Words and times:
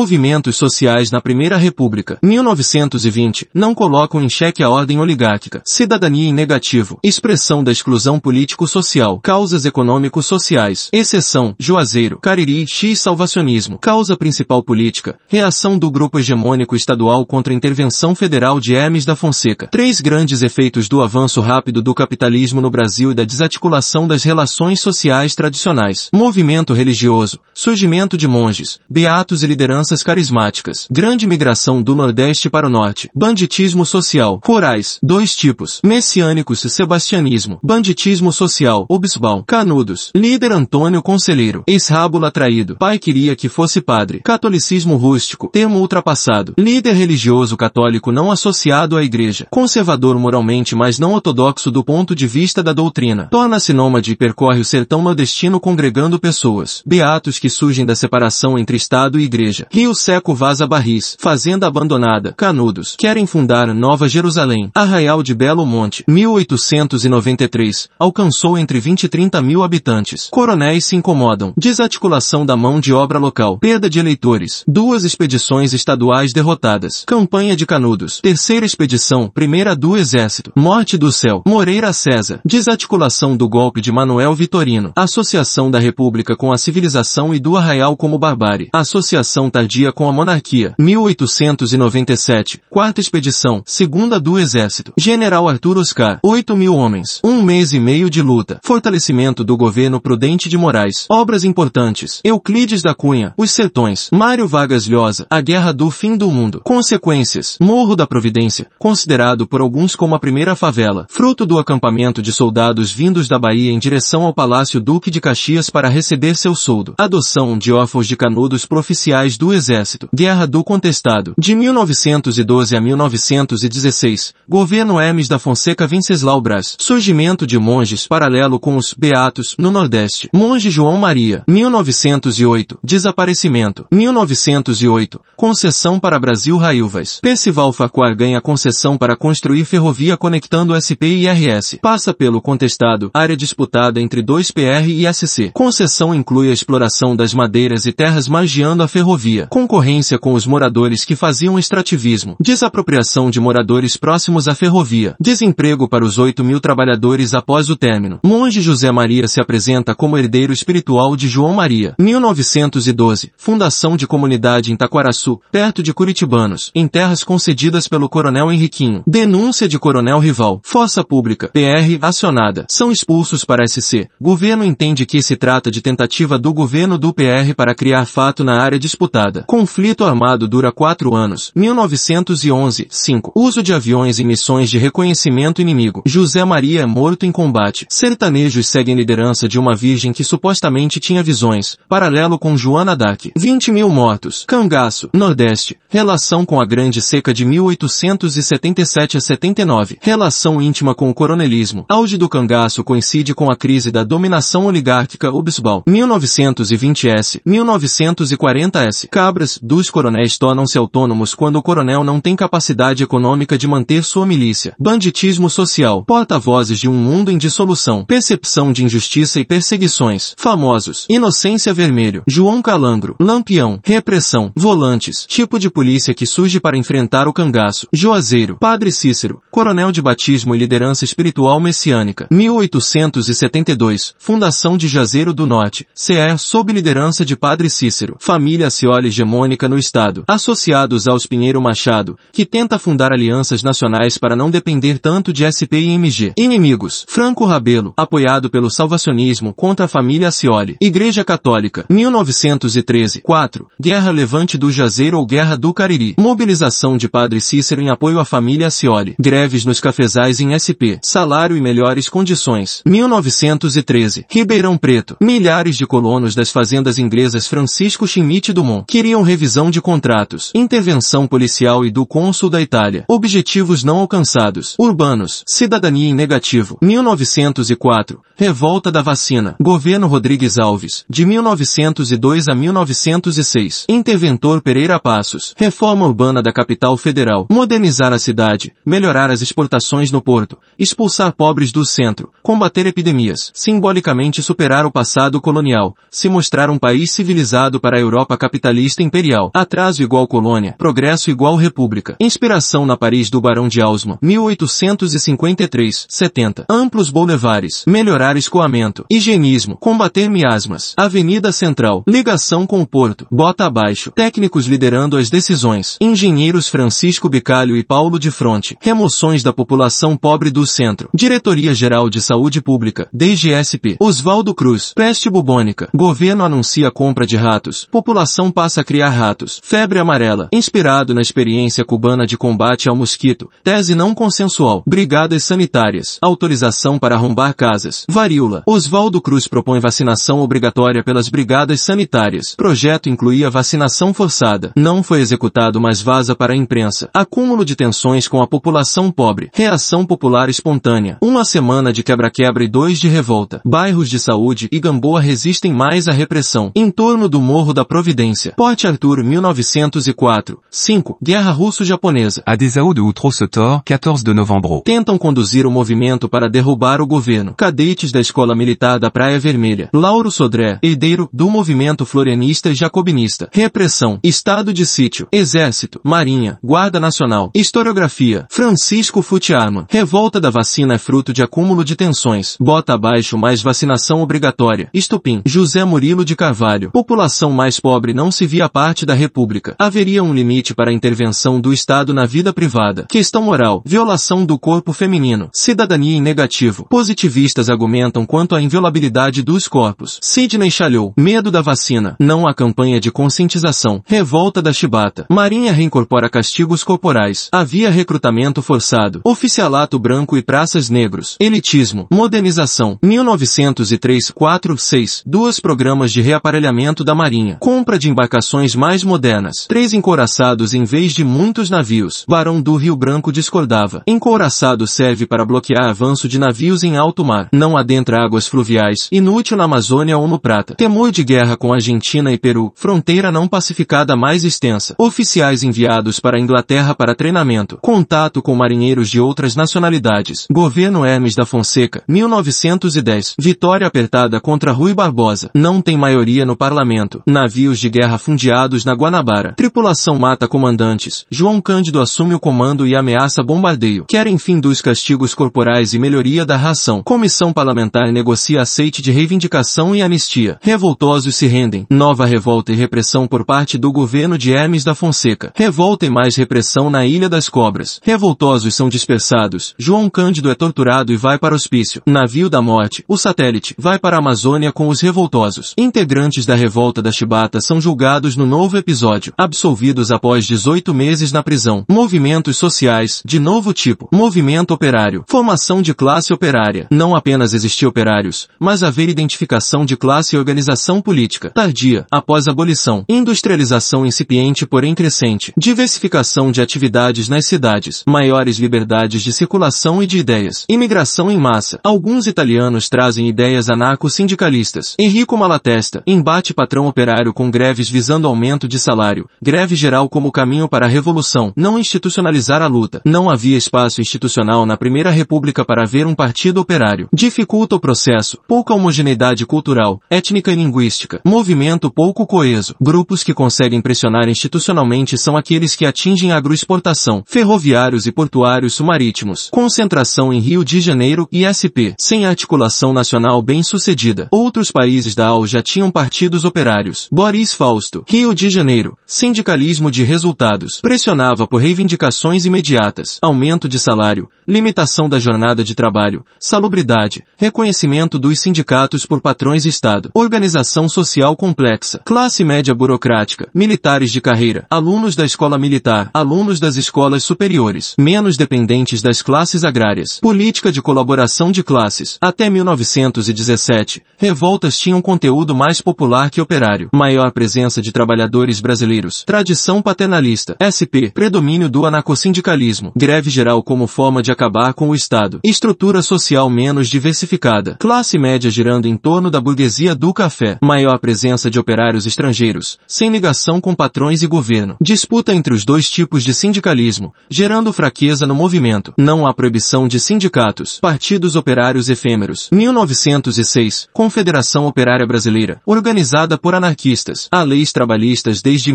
Movimentos 0.00 0.56
sociais 0.56 1.10
na 1.10 1.20
Primeira 1.20 1.58
República. 1.58 2.18
1920. 2.22 3.50
Não 3.52 3.74
colocam 3.74 4.22
em 4.22 4.30
xeque 4.30 4.62
a 4.62 4.70
ordem 4.70 4.98
oligárquica. 4.98 5.60
Cidadania 5.62 6.26
em 6.26 6.32
negativo. 6.32 6.98
Expressão 7.04 7.62
da 7.62 7.70
exclusão 7.70 8.18
político-social. 8.18 9.20
Causas 9.20 9.66
econômico-sociais. 9.66 10.88
Exceção. 10.90 11.54
Juazeiro. 11.58 12.18
Cariri. 12.18 12.66
X. 12.66 12.98
Salvacionismo. 12.98 13.78
Causa 13.78 14.16
principal 14.16 14.62
política. 14.62 15.18
Reação 15.28 15.78
do 15.78 15.90
grupo 15.90 16.18
hegemônico 16.18 16.74
estadual 16.74 17.26
contra 17.26 17.52
a 17.52 17.56
intervenção 17.56 18.14
federal 18.14 18.58
de 18.58 18.74
Hermes 18.74 19.04
da 19.04 19.14
Fonseca. 19.14 19.66
Três 19.66 20.00
grandes 20.00 20.40
efeitos 20.40 20.88
do 20.88 21.02
avanço 21.02 21.42
rápido 21.42 21.82
do 21.82 21.92
capitalismo 21.92 22.62
no 22.62 22.70
Brasil 22.70 23.10
e 23.10 23.14
da 23.14 23.24
desarticulação 23.24 24.08
das 24.08 24.24
relações 24.24 24.80
sociais 24.80 25.34
tradicionais. 25.34 26.08
Movimento 26.10 26.72
religioso. 26.72 27.38
Surgimento 27.52 28.16
de 28.16 28.26
monges, 28.26 28.80
beatos 28.88 29.42
e 29.42 29.46
lideranças 29.90 30.02
carismáticas. 30.02 30.86
Grande 30.90 31.26
migração 31.26 31.82
do 31.82 31.94
Nordeste 31.94 32.48
para 32.48 32.66
o 32.66 32.70
Norte. 32.70 33.10
Banditismo 33.14 33.84
social. 33.84 34.40
Rurais. 34.44 34.98
Dois 35.02 35.34
tipos. 35.34 35.80
Messiânicos 35.84 36.64
e 36.64 36.70
sebastianismo. 36.70 37.58
Banditismo 37.62 38.32
social. 38.32 38.86
Obisbal. 38.88 39.42
Canudos. 39.44 40.10
Líder 40.14 40.52
Antônio 40.52 41.02
Conselheiro. 41.02 41.64
Ex-rábula 41.66 42.30
traído. 42.30 42.76
Pai 42.76 42.98
queria 42.98 43.34
que 43.34 43.48
fosse 43.48 43.80
padre. 43.80 44.20
Catolicismo 44.24 44.96
rústico. 44.96 45.48
Termo 45.48 45.78
ultrapassado. 45.78 46.54
Líder 46.58 46.94
religioso 46.94 47.56
católico 47.56 48.12
não 48.12 48.30
associado 48.30 48.96
à 48.96 49.02
igreja. 49.02 49.46
Conservador 49.50 50.18
moralmente 50.18 50.74
mas 50.74 50.98
não 50.98 51.14
ortodoxo 51.14 51.70
do 51.70 51.82
ponto 51.82 52.14
de 52.14 52.26
vista 52.26 52.62
da 52.62 52.72
doutrina. 52.72 53.28
Torna-se 53.30 53.72
nômade 53.72 54.12
e 54.12 54.16
percorre 54.16 54.60
o 54.60 54.64
sertão 54.64 55.02
nordestino 55.02 55.58
congregando 55.58 56.18
pessoas. 56.18 56.82
Beatos 56.86 57.38
que 57.38 57.48
surgem 57.48 57.84
da 57.84 57.96
separação 57.96 58.58
entre 58.58 58.76
Estado 58.76 59.18
e 59.18 59.24
Igreja. 59.24 59.66
Rio 59.80 59.94
Seco 59.94 60.34
Vaza 60.34 60.66
Barris. 60.66 61.16
Fazenda 61.18 61.66
abandonada. 61.66 62.34
Canudos. 62.36 62.94
Querem 62.98 63.24
fundar 63.24 63.74
Nova 63.74 64.06
Jerusalém. 64.10 64.70
Arraial 64.74 65.22
de 65.22 65.34
Belo 65.34 65.64
Monte. 65.64 66.04
1893. 66.06 67.88
Alcançou 67.98 68.58
entre 68.58 68.78
20 68.78 69.04
e 69.04 69.08
30 69.08 69.40
mil 69.40 69.62
habitantes. 69.62 70.28
Coronéis 70.30 70.84
se 70.84 70.96
incomodam. 70.96 71.54
Desarticulação 71.56 72.44
da 72.44 72.58
mão 72.58 72.78
de 72.78 72.92
obra 72.92 73.18
local. 73.18 73.58
Perda 73.58 73.88
de 73.88 73.98
eleitores. 73.98 74.64
Duas 74.68 75.02
expedições 75.02 75.72
estaduais 75.72 76.34
derrotadas. 76.34 77.02
Campanha 77.06 77.56
de 77.56 77.64
Canudos. 77.64 78.20
Terceira 78.20 78.66
expedição. 78.66 79.30
Primeira 79.32 79.74
do 79.74 79.96
Exército. 79.96 80.52
Morte 80.54 80.98
do 80.98 81.10
Céu. 81.10 81.42
Moreira 81.46 81.90
César. 81.94 82.42
Desarticulação 82.44 83.34
do 83.34 83.48
golpe 83.48 83.80
de 83.80 83.90
Manuel 83.90 84.34
Vitorino. 84.34 84.92
Associação 84.94 85.70
da 85.70 85.78
República 85.78 86.36
com 86.36 86.52
a 86.52 86.58
civilização 86.58 87.34
e 87.34 87.40
do 87.40 87.56
Arraial 87.56 87.96
como 87.96 88.18
barbárie. 88.18 88.68
Associação 88.74 89.48
tardia 89.48 89.69
com 89.94 90.08
a 90.08 90.12
monarquia. 90.12 90.74
1897. 90.78 92.60
Quarta 92.68 93.00
expedição. 93.00 93.62
Segunda 93.64 94.18
do 94.18 94.36
Exército. 94.36 94.92
General 94.98 95.48
Arthur 95.48 95.78
Oscar. 95.78 96.18
8 96.24 96.56
mil 96.56 96.74
homens. 96.74 97.20
Um 97.22 97.40
mês 97.40 97.72
e 97.72 97.78
meio 97.78 98.10
de 98.10 98.20
luta. 98.20 98.58
Fortalecimento 98.64 99.44
do 99.44 99.56
governo 99.56 100.00
Prudente 100.00 100.48
de 100.48 100.58
Moraes. 100.58 101.06
Obras 101.08 101.44
importantes. 101.44 102.20
Euclides 102.24 102.82
da 102.82 102.94
Cunha. 102.94 103.32
Os 103.36 103.52
Sertões. 103.52 104.08
Mário 104.12 104.48
Vargas 104.48 104.86
Llosa. 104.86 105.26
A 105.30 105.40
Guerra 105.40 105.72
do 105.72 105.88
Fim 105.88 106.16
do 106.16 106.30
Mundo. 106.30 106.60
Consequências. 106.64 107.56
Morro 107.60 107.94
da 107.94 108.08
Providência. 108.08 108.66
Considerado 108.76 109.46
por 109.46 109.60
alguns 109.60 109.94
como 109.94 110.16
a 110.16 110.18
primeira 110.18 110.56
favela. 110.56 111.06
Fruto 111.08 111.46
do 111.46 111.58
acampamento 111.58 112.20
de 112.20 112.32
soldados 112.32 112.90
vindos 112.90 113.28
da 113.28 113.38
Bahia 113.38 113.70
em 113.70 113.78
direção 113.78 114.24
ao 114.24 114.34
Palácio 114.34 114.80
Duque 114.80 115.12
de 115.12 115.20
Caxias 115.20 115.70
para 115.70 115.88
receber 115.88 116.34
seu 116.34 116.56
soldo. 116.56 116.94
Adoção 116.98 117.56
de 117.56 117.72
órfãos 117.72 118.08
de 118.08 118.16
canudos 118.16 118.66
proficiais 118.66 119.38
do 119.38 119.59
Exército. 119.60 120.08
Guerra 120.14 120.46
do 120.46 120.64
Contestado. 120.64 121.34
De 121.38 121.54
1912 121.54 122.74
a 122.74 122.80
1916. 122.80 124.34
Governo 124.48 124.98
Hermes 124.98 125.28
da 125.28 125.38
Fonseca 125.38 125.86
Venceslau 125.86 126.40
Braz. 126.40 126.76
Surgimento 126.80 127.46
de 127.46 127.58
monges 127.58 128.06
paralelo 128.06 128.58
com 128.58 128.76
os 128.76 128.94
Beatos 128.96 129.54
no 129.58 129.70
Nordeste. 129.70 130.30
Monge 130.32 130.70
João 130.70 130.96
Maria. 130.96 131.44
1908. 131.46 132.78
Desaparecimento. 132.82 133.86
1908. 133.92 135.20
Concessão 135.36 136.00
para 136.00 136.18
Brasil 136.18 136.56
Railvas. 136.56 137.20
Percival 137.20 137.72
Farquhar 137.72 138.16
ganha 138.16 138.40
concessão 138.40 138.96
para 138.96 139.16
construir 139.16 139.64
ferrovia 139.64 140.16
conectando 140.16 140.74
SP 140.74 141.04
e 141.06 141.26
IRS. 141.26 141.78
Passa 141.82 142.14
pelo 142.14 142.40
contestado, 142.40 143.10
área 143.12 143.36
disputada 143.36 144.00
entre 144.00 144.22
dois 144.22 144.50
PR 144.50 144.88
e 144.88 145.06
SC. 145.12 145.50
Concessão 145.52 146.14
inclui 146.14 146.48
a 146.48 146.52
exploração 146.52 147.14
das 147.14 147.34
madeiras 147.34 147.84
e 147.84 147.92
terras 147.92 148.28
margeando 148.28 148.82
a 148.82 148.88
ferrovia. 148.88 149.46
Concorrência 149.50 150.16
com 150.16 150.34
os 150.34 150.46
moradores 150.46 151.04
que 151.04 151.16
faziam 151.16 151.58
extrativismo. 151.58 152.36
Desapropriação 152.38 153.28
de 153.32 153.40
moradores 153.40 153.96
próximos 153.96 154.46
à 154.46 154.54
ferrovia. 154.54 155.16
Desemprego 155.20 155.88
para 155.88 156.04
os 156.04 156.18
8 156.18 156.44
mil 156.44 156.60
trabalhadores 156.60 157.34
após 157.34 157.68
o 157.68 157.74
término. 157.74 158.20
Monge 158.24 158.60
José 158.60 158.92
Maria 158.92 159.26
se 159.26 159.40
apresenta 159.40 159.92
como 159.92 160.16
herdeiro 160.16 160.52
espiritual 160.52 161.16
de 161.16 161.26
João 161.26 161.52
Maria. 161.52 161.96
1912. 161.98 163.32
Fundação 163.36 163.96
de 163.96 164.06
comunidade 164.06 164.72
em 164.72 164.76
Taquaraçu, 164.76 165.40
perto 165.50 165.82
de 165.82 165.92
Curitibanos, 165.92 166.70
em 166.72 166.86
terras 166.86 167.24
concedidas 167.24 167.88
pelo 167.88 168.08
Coronel 168.08 168.52
Henriquinho. 168.52 169.02
Denúncia 169.04 169.68
de 169.68 169.80
Coronel 169.80 170.20
Rival. 170.20 170.60
Força 170.62 171.02
Pública. 171.02 171.48
PR 171.48 171.98
acionada. 172.02 172.66
São 172.68 172.92
expulsos 172.92 173.44
para 173.44 173.66
SC. 173.66 174.08
Governo 174.20 174.64
entende 174.64 175.04
que 175.04 175.20
se 175.20 175.34
trata 175.34 175.72
de 175.72 175.82
tentativa 175.82 176.38
do 176.38 176.54
governo 176.54 176.96
do 176.96 177.12
PR 177.12 177.52
para 177.56 177.74
criar 177.74 178.06
fato 178.06 178.44
na 178.44 178.62
área 178.62 178.78
disputada. 178.78 179.29
Conflito 179.46 180.04
armado 180.04 180.48
dura 180.48 180.72
quatro 180.72 181.14
anos. 181.14 181.52
1911. 181.54 182.86
5. 182.90 183.32
Uso 183.34 183.62
de 183.62 183.72
aviões 183.72 184.18
em 184.18 184.24
missões 184.24 184.68
de 184.68 184.78
reconhecimento 184.78 185.62
inimigo. 185.62 186.02
José 186.04 186.44
Maria 186.44 186.82
é 186.82 186.86
morto 186.86 187.24
em 187.24 187.32
combate. 187.32 187.86
Sertanejos 187.88 188.66
seguem 188.66 188.96
liderança 188.96 189.48
de 189.48 189.58
uma 189.58 189.76
virgem 189.76 190.12
que 190.12 190.24
supostamente 190.24 190.98
tinha 190.98 191.22
visões. 191.22 191.76
Paralelo 191.88 192.38
com 192.38 192.56
Joana 192.56 192.96
Dark. 192.96 193.26
20 193.36 193.70
mil 193.70 193.88
mortos. 193.88 194.44
Cangaço. 194.46 195.08
Nordeste. 195.14 195.76
Relação 195.88 196.44
com 196.44 196.60
a 196.60 196.66
Grande 196.66 197.00
Seca 197.00 197.32
de 197.32 197.44
1877 197.44 199.16
a 199.16 199.20
79. 199.20 199.98
Relação 200.00 200.60
íntima 200.60 200.94
com 200.94 201.08
o 201.08 201.14
coronelismo. 201.14 201.84
Auge 201.88 202.16
do 202.16 202.28
cangaço 202.28 202.82
coincide 202.82 203.34
com 203.34 203.50
a 203.50 203.56
crise 203.56 203.90
da 203.90 204.04
dominação 204.04 204.66
oligárquica 204.66 205.30
Obisbal. 205.30 205.82
1920s. 205.86 207.40
1940s. 207.46 209.08
Cabras 209.20 209.58
dos 209.62 209.90
coronéis 209.90 210.38
tornam-se 210.38 210.78
autônomos 210.78 211.34
quando 211.34 211.56
o 211.56 211.62
coronel 211.62 212.02
não 212.02 212.18
tem 212.18 212.34
capacidade 212.34 213.02
econômica 213.02 213.58
de 213.58 213.68
manter 213.68 214.02
sua 214.02 214.24
milícia. 214.24 214.74
Banditismo 214.80 215.50
social. 215.50 216.02
Porta-vozes 216.06 216.80
de 216.80 216.88
um 216.88 216.94
mundo 216.94 217.30
em 217.30 217.36
dissolução. 217.36 218.02
Percepção 218.02 218.72
de 218.72 218.82
injustiça 218.82 219.38
e 219.38 219.44
perseguições. 219.44 220.34
Famosos. 220.38 221.04
Inocência 221.10 221.74
Vermelho. 221.74 222.22
João 222.26 222.62
Calangro. 222.62 223.14
Lampião. 223.20 223.78
Repressão. 223.84 224.52
Volantes. 224.56 225.26
Tipo 225.28 225.58
de 225.58 225.68
polícia 225.68 226.14
que 226.14 226.24
surge 226.24 226.58
para 226.58 226.78
enfrentar 226.78 227.28
o 227.28 227.32
cangaço. 227.34 227.86
Juazeiro. 227.92 228.56
Padre 228.58 228.90
Cícero. 228.90 229.42
Coronel 229.50 229.92
de 229.92 230.00
batismo 230.00 230.54
e 230.54 230.58
liderança 230.58 231.04
espiritual 231.04 231.60
messiânica. 231.60 232.26
1872. 232.30 234.14
Fundação 234.18 234.78
de 234.78 234.88
Jazeiro 234.88 235.34
do 235.34 235.46
Norte. 235.46 235.86
CE 235.94 236.38
sob 236.38 236.72
liderança 236.72 237.22
de 237.22 237.36
Padre 237.36 237.68
Cícero. 237.68 238.16
Família 238.18 238.70
Cioli 238.70 239.09
hegemônica 239.10 239.68
no 239.68 239.78
Estado. 239.78 240.24
Associados 240.26 241.06
aos 241.06 241.26
Pinheiro 241.26 241.60
Machado, 241.60 242.16
que 242.32 242.46
tenta 242.46 242.78
fundar 242.78 243.12
alianças 243.12 243.62
nacionais 243.62 244.16
para 244.16 244.34
não 244.34 244.50
depender 244.50 244.98
tanto 244.98 245.32
de 245.32 245.44
SP 245.44 245.78
e 245.80 245.90
MG. 245.90 246.32
Inimigos. 246.36 247.04
Franco 247.08 247.44
Rabelo. 247.44 247.92
Apoiado 247.96 248.48
pelo 248.48 248.70
salvacionismo 248.70 249.52
contra 249.52 249.84
a 249.84 249.88
família 249.88 250.30
Cioli. 250.30 250.76
Igreja 250.80 251.24
Católica. 251.24 251.84
1913. 251.90 253.20
4. 253.20 253.68
Guerra 253.80 254.10
Levante 254.10 254.56
do 254.56 254.70
Jazeiro 254.70 255.18
ou 255.18 255.26
Guerra 255.26 255.56
do 255.56 255.74
Cariri. 255.74 256.14
Mobilização 256.18 256.96
de 256.96 257.08
Padre 257.08 257.40
Cícero 257.40 257.82
em 257.82 257.90
apoio 257.90 258.18
à 258.18 258.24
família 258.24 258.70
Cioli. 258.70 259.14
Greves 259.20 259.64
nos 259.64 259.80
cafezais 259.80 260.40
em 260.40 260.56
SP. 260.56 260.98
Salário 261.02 261.56
e 261.56 261.60
melhores 261.60 262.08
condições. 262.08 262.82
1913. 262.86 264.24
Ribeirão 264.30 264.78
Preto. 264.78 265.16
Milhares 265.20 265.76
de 265.76 265.86
colonos 265.86 266.34
das 266.34 266.50
fazendas 266.50 266.98
inglesas 266.98 267.46
Francisco 267.46 268.06
Schmidt 268.06 268.52
Dumont 268.52 268.84
queriam 269.00 269.22
revisão 269.22 269.70
de 269.70 269.80
contratos, 269.80 270.52
intervenção 270.54 271.26
policial 271.26 271.86
e 271.86 271.90
do 271.90 272.04
cônsul 272.04 272.50
da 272.50 272.60
Itália. 272.60 273.06
Objetivos 273.08 273.82
não 273.82 273.96
alcançados. 273.96 274.74
Urbanos. 274.78 275.42
Cidadania 275.46 276.10
em 276.10 276.12
negativo. 276.12 276.76
1904. 276.82 278.20
Revolta 278.36 278.92
da 278.92 279.00
vacina. 279.00 279.56
Governo 279.58 280.06
Rodrigues 280.06 280.58
Alves. 280.58 281.06
De 281.08 281.24
1902 281.24 282.46
a 282.48 282.54
1906. 282.54 283.86
Interventor 283.88 284.60
Pereira 284.60 285.00
Passos. 285.00 285.54
Reforma 285.56 286.04
urbana 286.04 286.42
da 286.42 286.52
capital 286.52 286.94
federal. 286.98 287.46
Modernizar 287.50 288.12
a 288.12 288.18
cidade. 288.18 288.74
Melhorar 288.84 289.30
as 289.30 289.40
exportações 289.40 290.12
no 290.12 290.20
porto. 290.20 290.58
Expulsar 290.78 291.32
pobres 291.32 291.72
do 291.72 291.86
centro. 291.86 292.30
Combater 292.42 292.86
epidemias. 292.86 293.50
Simbolicamente 293.54 294.42
superar 294.42 294.84
o 294.84 294.92
passado 294.92 295.40
colonial. 295.40 295.96
Se 296.10 296.28
mostrar 296.28 296.68
um 296.68 296.78
país 296.78 297.12
civilizado 297.12 297.80
para 297.80 297.96
a 297.96 298.00
Europa 298.00 298.36
capitalista 298.36 298.89
capitalista 298.90 299.02
imperial. 299.02 299.50
Atraso 299.54 300.02
igual 300.02 300.26
colônia. 300.26 300.74
Progresso 300.76 301.30
igual 301.30 301.56
república. 301.56 302.16
Inspiração 302.20 302.84
na 302.84 302.96
Paris 302.96 303.30
do 303.30 303.40
Barão 303.40 303.68
de 303.68 303.80
Ausma. 303.80 304.18
1853, 304.20 306.06
70. 306.08 306.66
Amplos 306.68 307.10
boulevares. 307.10 307.84
Melhorar 307.86 308.36
escoamento. 308.36 309.04
Higienismo. 309.10 309.76
Combater 309.76 310.28
miasmas. 310.28 310.94
Avenida 310.96 311.52
Central. 311.52 312.02
Ligação 312.06 312.66
com 312.66 312.80
o 312.80 312.86
Porto. 312.86 313.26
Bota 313.30 313.66
abaixo. 313.66 314.10
Técnicos 314.10 314.66
liderando 314.66 315.16
as 315.16 315.30
decisões. 315.30 315.96
Engenheiros 316.00 316.68
Francisco 316.68 317.28
Bicalho 317.28 317.76
e 317.76 317.84
Paulo 317.84 318.18
de 318.18 318.30
Fronte. 318.30 318.76
Remoções 318.80 319.42
da 319.42 319.52
população 319.52 320.16
pobre 320.16 320.50
do 320.50 320.66
centro. 320.66 321.08
Diretoria-Geral 321.14 322.08
de 322.08 322.20
Saúde 322.20 322.60
Pública. 322.60 323.08
DGSP. 323.12 323.96
Oswaldo 324.00 324.54
Cruz. 324.54 324.92
Peste 324.94 325.30
bubônica. 325.30 325.88
Governo 325.94 326.44
anuncia 326.44 326.90
compra 326.90 327.26
de 327.26 327.36
ratos. 327.36 327.86
População 327.90 328.50
passa 328.50 328.79
a 328.80 328.84
criar 328.84 329.10
ratos. 329.10 329.60
Febre 329.62 329.98
amarela. 329.98 330.48
Inspirado 330.52 331.14
na 331.14 331.20
experiência 331.20 331.84
cubana 331.84 332.26
de 332.26 332.36
combate 332.36 332.88
ao 332.88 332.96
mosquito. 332.96 333.48
Tese 333.62 333.94
não 333.94 334.14
consensual. 334.14 334.82
Brigadas 334.86 335.44
sanitárias. 335.44 336.18
Autorização 336.20 336.98
para 336.98 337.14
arrombar 337.14 337.54
casas. 337.54 338.04
Varíola. 338.08 338.62
Oswaldo 338.66 339.20
Cruz 339.20 339.46
propõe 339.46 339.80
vacinação 339.80 340.40
obrigatória 340.40 341.04
pelas 341.04 341.28
brigadas 341.28 341.82
sanitárias. 341.82 342.54
Projeto 342.56 343.08
incluía 343.08 343.50
vacinação 343.50 344.12
forçada. 344.12 344.72
Não 344.76 345.02
foi 345.02 345.20
executado, 345.20 345.80
mas 345.80 346.00
vaza 346.00 346.34
para 346.34 346.52
a 346.52 346.56
imprensa. 346.56 347.08
Acúmulo 347.14 347.64
de 347.64 347.76
tensões 347.76 348.26
com 348.26 348.42
a 348.42 348.46
população 348.46 349.10
pobre. 349.10 349.50
Reação 349.52 350.04
popular 350.04 350.48
espontânea. 350.48 351.18
Uma 351.20 351.44
semana 351.44 351.92
de 351.92 352.02
quebra-quebra 352.02 352.64
e 352.64 352.68
dois 352.68 352.98
de 352.98 353.08
revolta. 353.08 353.60
Bairros 353.64 354.08
de 354.08 354.18
saúde 354.18 354.68
e 354.72 354.80
Gamboa 354.80 355.20
resistem 355.20 355.72
mais 355.72 356.08
à 356.08 356.12
repressão. 356.12 356.72
Em 356.74 356.90
torno 356.90 357.28
do 357.28 357.40
Morro 357.40 357.74
da 357.74 357.84
Providência. 357.84 358.54
Porte 358.70 358.86
Arthur 358.86 359.24
1904. 359.24 360.60
5. 360.70 361.18
Guerra 361.20 361.50
Russo-Japonesa. 361.50 362.40
À 362.46 362.54
des 362.54 362.78
AO 362.78 362.94
de 362.94 363.00
Outreau-Setor, 363.00 363.82
14 363.84 364.22
de 364.22 364.32
novembro. 364.32 364.82
Tentam 364.84 365.18
conduzir 365.18 365.66
o 365.66 365.70
movimento 365.72 366.28
para 366.28 366.48
derrubar 366.48 367.00
o 367.00 367.06
governo. 367.06 367.52
Cadetes 367.52 368.12
da 368.12 368.20
Escola 368.20 368.54
Militar 368.54 369.00
da 369.00 369.10
Praia 369.10 369.40
Vermelha. 369.40 369.90
Lauro 369.92 370.30
Sodré, 370.30 370.78
herdeiro 370.84 371.28
do 371.32 371.50
movimento 371.50 372.06
florianista 372.06 372.70
e 372.70 372.74
jacobinista. 372.76 373.48
Repressão. 373.52 374.20
Estado 374.22 374.72
de 374.72 374.86
sítio. 374.86 375.26
Exército. 375.32 376.00
Marinha. 376.04 376.56
Guarda 376.62 377.00
Nacional. 377.00 377.50
Historiografia. 377.52 378.46
Francisco 378.48 379.20
Futiarman. 379.20 379.86
Revolta 379.90 380.40
da 380.40 380.48
vacina 380.48 380.94
é 380.94 380.98
fruto 380.98 381.32
de 381.32 381.42
acúmulo 381.42 381.84
de 381.84 381.96
tensões. 381.96 382.56
Bota 382.60 382.94
abaixo 382.94 383.36
mais 383.36 383.60
vacinação 383.60 384.22
obrigatória. 384.22 384.88
Estupim. 384.94 385.42
José 385.44 385.84
Murilo 385.84 386.24
de 386.24 386.36
Carvalho. 386.36 386.92
População 386.92 387.50
mais 387.50 387.80
pobre 387.80 388.14
não 388.14 388.30
se 388.30 388.46
via 388.46 388.59
parte 388.68 389.06
da 389.06 389.14
República. 389.14 389.74
Haveria 389.78 390.22
um 390.22 390.34
limite 390.34 390.74
para 390.74 390.90
a 390.90 390.92
intervenção 390.92 391.60
do 391.60 391.72
Estado 391.72 392.12
na 392.12 392.26
vida 392.26 392.52
privada. 392.52 393.06
Questão 393.08 393.42
moral. 393.42 393.82
Violação 393.86 394.44
do 394.44 394.58
corpo 394.58 394.92
feminino. 394.92 395.48
Cidadania 395.52 396.16
em 396.16 396.20
negativo. 396.20 396.86
Positivistas 396.90 397.70
argumentam 397.70 398.26
quanto 398.26 398.54
à 398.54 398.60
inviolabilidade 398.60 399.42
dos 399.42 399.68
corpos. 399.68 400.18
Sidney 400.20 400.70
Chalhou. 400.70 401.14
Medo 401.16 401.50
da 401.50 401.62
vacina. 401.62 402.16
Não 402.18 402.46
há 402.46 402.54
campanha 402.54 403.00
de 403.00 403.10
conscientização. 403.10 404.02
Revolta 404.04 404.60
da 404.60 404.72
chibata. 404.72 405.26
Marinha 405.30 405.72
reincorpora 405.72 406.28
castigos 406.28 406.82
corporais. 406.84 407.48
Havia 407.52 407.90
recrutamento 407.90 408.60
forçado. 408.62 409.20
Oficialato 409.24 409.98
branco 409.98 410.36
e 410.36 410.42
praças 410.42 410.90
negros. 410.90 411.36
Elitismo. 411.40 412.06
Modernização. 412.10 412.98
1903 413.02 414.30
4 414.30 414.76
6. 414.76 415.22
Duas 415.24 415.60
programas 415.60 416.12
de 416.12 416.20
reaparelhamento 416.20 417.04
da 417.04 417.14
Marinha. 417.14 417.56
Compra 417.60 417.98
de 417.98 418.10
embarcações 418.10 418.39
mais 418.76 419.04
modernas. 419.04 419.66
Três 419.68 419.92
encouraçados 419.92 420.74
em 420.74 420.84
vez 420.84 421.12
de 421.12 421.24
muitos 421.24 421.70
navios. 421.70 422.24
Barão 422.28 422.60
do 422.60 422.76
Rio 422.76 422.96
Branco 422.96 423.32
discordava. 423.32 424.02
Encouraçado 424.06 424.86
serve 424.86 425.26
para 425.26 425.44
bloquear 425.44 425.88
avanço 425.88 426.28
de 426.28 426.38
navios 426.38 426.82
em 426.82 426.96
alto 426.96 427.24
mar. 427.24 427.48
Não 427.52 427.76
adentra 427.76 428.24
águas 428.24 428.46
fluviais. 428.46 429.08
Inútil 429.12 429.56
na 429.56 429.64
Amazônia 429.64 430.16
ou 430.16 430.26
no 430.26 430.38
Prata. 430.38 430.74
Temor 430.74 431.10
de 431.10 431.24
guerra 431.24 431.56
com 431.56 431.72
Argentina 431.72 432.32
e 432.32 432.38
Peru. 432.38 432.72
Fronteira 432.74 433.30
não 433.30 433.46
pacificada 433.46 434.16
mais 434.16 434.44
extensa. 434.44 434.94
Oficiais 434.98 435.62
enviados 435.62 436.20
para 436.20 436.36
a 436.36 436.40
Inglaterra 436.40 436.94
para 436.94 437.14
treinamento. 437.14 437.78
Contato 437.80 438.42
com 438.42 438.54
marinheiros 438.54 439.08
de 439.08 439.20
outras 439.20 439.56
nacionalidades. 439.56 440.46
Governo 440.50 441.04
Hermes 441.04 441.34
da 441.34 441.46
Fonseca. 441.46 442.02
1910. 442.08 443.34
Vitória 443.38 443.86
apertada 443.86 444.40
contra 444.40 444.72
Rui 444.72 444.94
Barbosa. 444.94 445.50
Não 445.54 445.80
tem 445.80 445.96
maioria 445.96 446.44
no 446.44 446.56
parlamento. 446.56 447.22
Navios 447.26 447.78
de 447.78 447.88
guerra 447.88 448.18
fundeados 448.30 448.84
na 448.84 448.94
Guanabara. 448.94 449.54
Tripulação 449.56 450.16
mata 450.16 450.46
comandantes. 450.46 451.26
João 451.28 451.60
Cândido 451.60 452.00
assume 452.00 452.32
o 452.32 452.38
comando 452.38 452.86
e 452.86 452.94
ameaça 452.94 453.42
bombardeio. 453.42 454.04
Querem 454.08 454.38
fim 454.38 454.60
dos 454.60 454.80
castigos 454.80 455.34
corporais 455.34 455.94
e 455.94 455.98
melhoria 455.98 456.46
da 456.46 456.56
ração. 456.56 457.02
Comissão 457.02 457.52
parlamentar 457.52 458.12
negocia 458.12 458.62
aceite 458.62 459.02
de 459.02 459.10
reivindicação 459.10 459.96
e 459.96 460.00
anistia. 460.02 460.58
Revoltosos 460.62 461.34
se 461.34 461.48
rendem. 461.48 461.86
Nova 461.90 462.24
revolta 462.24 462.70
e 462.70 462.76
repressão 462.76 463.26
por 463.26 463.44
parte 463.44 463.76
do 463.76 463.90
governo 463.90 464.38
de 464.38 464.52
Hermes 464.52 464.84
da 464.84 464.94
Fonseca. 464.94 465.52
Revolta 465.56 466.06
e 466.06 466.10
mais 466.10 466.36
repressão 466.36 466.88
na 466.88 467.04
Ilha 467.04 467.28
das 467.28 467.48
Cobras. 467.48 468.00
Revoltosos 468.04 468.76
são 468.76 468.88
dispersados. 468.88 469.74
João 469.76 470.08
Cândido 470.08 470.50
é 470.50 470.54
torturado 470.54 471.12
e 471.12 471.16
vai 471.16 471.36
para 471.36 471.54
hospício. 471.54 472.00
Navio 472.06 472.48
da 472.48 472.62
morte. 472.62 473.04
O 473.08 473.16
satélite 473.16 473.74
vai 473.76 473.98
para 473.98 474.16
a 474.16 474.20
Amazônia 474.20 474.70
com 474.70 474.86
os 474.86 475.00
revoltosos. 475.00 475.74
Integrantes 475.76 476.46
da 476.46 476.54
revolta 476.54 477.02
da 477.02 477.10
Chibata 477.10 477.60
são 477.60 477.80
julgados 477.80 478.19
no 478.20 478.44
novo 478.44 478.76
episódio. 478.76 479.32
Absolvidos 479.36 480.10
após 480.10 480.46
18 480.46 480.92
meses 480.92 481.32
na 481.32 481.42
prisão. 481.42 481.84
Movimentos 481.88 482.56
sociais, 482.56 483.22
de 483.24 483.38
novo 483.38 483.72
tipo. 483.72 484.08
Movimento 484.12 484.72
operário. 484.72 485.24
Formação 485.26 485.80
de 485.80 485.94
classe 485.94 486.32
operária. 486.32 486.86
Não 486.90 487.16
apenas 487.16 487.54
existir 487.54 487.86
operários, 487.86 488.48
mas 488.58 488.82
haver 488.82 489.08
identificação 489.08 489.84
de 489.84 489.96
classe 489.96 490.36
e 490.36 490.38
organização 490.38 491.00
política. 491.00 491.50
Tardia, 491.50 492.06
após 492.10 492.46
abolição. 492.46 493.04
Industrialização 493.08 494.04
incipiente 494.04 494.66
porém 494.66 494.94
crescente. 494.94 495.52
Diversificação 495.56 496.52
de 496.52 496.60
atividades 496.60 497.28
nas 497.28 497.46
cidades. 497.46 498.04
Maiores 498.06 498.58
liberdades 498.58 499.22
de 499.22 499.32
circulação 499.32 500.02
e 500.02 500.06
de 500.06 500.18
ideias. 500.18 500.66
Imigração 500.68 501.30
em 501.30 501.38
massa. 501.38 501.80
Alguns 501.82 502.26
italianos 502.26 502.88
trazem 502.88 503.28
ideias 503.28 503.70
anarco-sindicalistas. 503.70 504.94
Enrico 504.98 505.36
Malatesta. 505.36 506.02
Embate 506.06 506.52
patrão 506.52 506.86
operário 506.86 507.32
com 507.32 507.50
greves 507.50 507.88
visando 507.88 508.09
aumento 508.26 508.66
de 508.66 508.78
salário. 508.78 509.28
Greve 509.42 509.76
geral 509.76 510.08
como 510.08 510.32
caminho 510.32 510.68
para 510.68 510.86
a 510.86 510.88
revolução. 510.88 511.52
Não 511.56 511.78
institucionalizar 511.78 512.62
a 512.62 512.66
luta. 512.66 513.00
Não 513.04 513.30
havia 513.30 513.56
espaço 513.56 514.00
institucional 514.00 514.64
na 514.66 514.76
Primeira 514.76 515.10
República 515.10 515.64
para 515.64 515.82
haver 515.82 516.06
um 516.06 516.14
partido 516.14 516.60
operário. 516.60 517.08
Dificulta 517.12 517.76
o 517.76 517.80
processo. 517.80 518.38
Pouca 518.48 518.74
homogeneidade 518.74 519.46
cultural, 519.46 520.00
étnica 520.10 520.52
e 520.52 520.56
linguística. 520.56 521.20
Movimento 521.24 521.90
pouco 521.90 522.26
coeso. 522.26 522.74
Grupos 522.80 523.22
que 523.22 523.34
conseguem 523.34 523.80
pressionar 523.80 524.28
institucionalmente 524.28 525.16
são 525.18 525.36
aqueles 525.36 525.76
que 525.76 525.86
atingem 525.86 526.32
agroexportação. 526.32 527.22
Ferroviários 527.26 528.06
e 528.06 528.12
portuários 528.12 528.78
marítimos. 528.80 529.48
Concentração 529.50 530.32
em 530.32 530.40
Rio 530.40 530.64
de 530.64 530.80
Janeiro 530.80 531.28
e 531.30 531.44
SP. 531.46 531.94
Sem 531.98 532.26
articulação 532.26 532.92
nacional 532.92 533.42
bem 533.42 533.62
sucedida. 533.62 534.28
Outros 534.30 534.70
países 534.70 535.14
da 535.14 535.28
AU 535.28 535.46
já 535.46 535.62
tinham 535.62 535.90
partidos 535.90 536.44
operários. 536.44 537.08
Boris 537.12 537.52
Fausto. 537.52 537.99
Rio 538.06 538.34
de 538.34 538.50
Janeiro. 538.50 538.96
Sindicalismo 539.06 539.90
de 539.90 540.04
resultados. 540.04 540.80
Pressionava 540.80 541.46
por 541.46 541.60
reivindicações 541.60 542.46
imediatas. 542.46 543.18
Aumento 543.22 543.68
de 543.68 543.78
salário. 543.78 544.28
Limitação 544.46 545.08
da 545.08 545.18
jornada 545.18 545.62
de 545.62 545.74
trabalho. 545.74 546.24
Salubridade. 546.38 547.24
Reconhecimento 547.36 548.18
dos 548.18 548.40
sindicatos 548.40 549.06
por 549.06 549.20
patrões 549.20 549.64
Estado. 549.64 550.10
Organização 550.14 550.88
social 550.88 551.36
complexa. 551.36 552.00
Classe 552.04 552.44
média 552.44 552.74
burocrática. 552.74 553.48
Militares 553.54 554.10
de 554.10 554.20
carreira. 554.20 554.66
Alunos 554.70 555.14
da 555.14 555.24
escola 555.24 555.58
militar. 555.58 556.10
Alunos 556.12 556.58
das 556.58 556.76
escolas 556.76 557.24
superiores. 557.24 557.94
Menos 557.98 558.36
dependentes 558.36 559.02
das 559.02 559.22
classes 559.22 559.64
agrárias. 559.64 560.18
Política 560.20 560.72
de 560.72 560.82
colaboração 560.82 561.52
de 561.52 561.62
classes. 561.62 562.18
Até 562.20 562.50
1917, 562.50 564.02
revoltas 564.18 564.78
tinham 564.78 565.00
conteúdo 565.00 565.54
mais 565.54 565.80
popular 565.80 566.30
que 566.30 566.40
operário. 566.40 566.88
Maior 566.92 567.32
presença 567.32 567.80
de 567.80 567.89
trabalhadores 567.90 568.60
brasileiros. 568.60 569.24
Tradição 569.24 569.82
paternalista. 569.82 570.56
SP. 570.60 571.10
Predomínio 571.12 571.68
do 571.68 571.86
anacossindicalismo. 571.86 572.92
Greve 572.96 573.30
geral 573.30 573.62
como 573.62 573.86
forma 573.86 574.22
de 574.22 574.32
acabar 574.32 574.74
com 574.74 574.90
o 574.90 574.94
Estado. 574.94 575.40
Estrutura 575.44 576.02
social 576.02 576.48
menos 576.48 576.88
diversificada. 576.88 577.76
Classe 577.78 578.18
média 578.18 578.50
girando 578.50 578.86
em 578.86 578.96
torno 578.96 579.30
da 579.30 579.40
burguesia 579.40 579.94
do 579.94 580.12
café. 580.12 580.58
Maior 580.60 580.98
presença 580.98 581.50
de 581.50 581.58
operários 581.58 582.06
estrangeiros. 582.06 582.78
Sem 582.86 583.10
ligação 583.10 583.60
com 583.60 583.74
patrões 583.74 584.22
e 584.22 584.26
governo. 584.26 584.76
Disputa 584.80 585.34
entre 585.34 585.54
os 585.54 585.64
dois 585.64 585.90
tipos 585.90 586.22
de 586.22 586.34
sindicalismo, 586.34 587.12
gerando 587.28 587.72
fraqueza 587.72 588.26
no 588.26 588.34
movimento. 588.34 588.92
Não 588.98 589.26
há 589.26 589.34
proibição 589.34 589.86
de 589.86 589.98
sindicatos. 590.00 590.78
Partidos 590.80 591.36
operários 591.36 591.88
efêmeros. 591.88 592.48
1906. 592.52 593.88
Confederação 593.92 594.66
Operária 594.66 595.06
Brasileira. 595.06 595.60
Organizada 595.64 596.36
por 596.36 596.54
anarquistas. 596.54 597.28
A 597.30 597.42
lei 597.42 597.60
trabalhistas 597.80 598.42
desde 598.42 598.74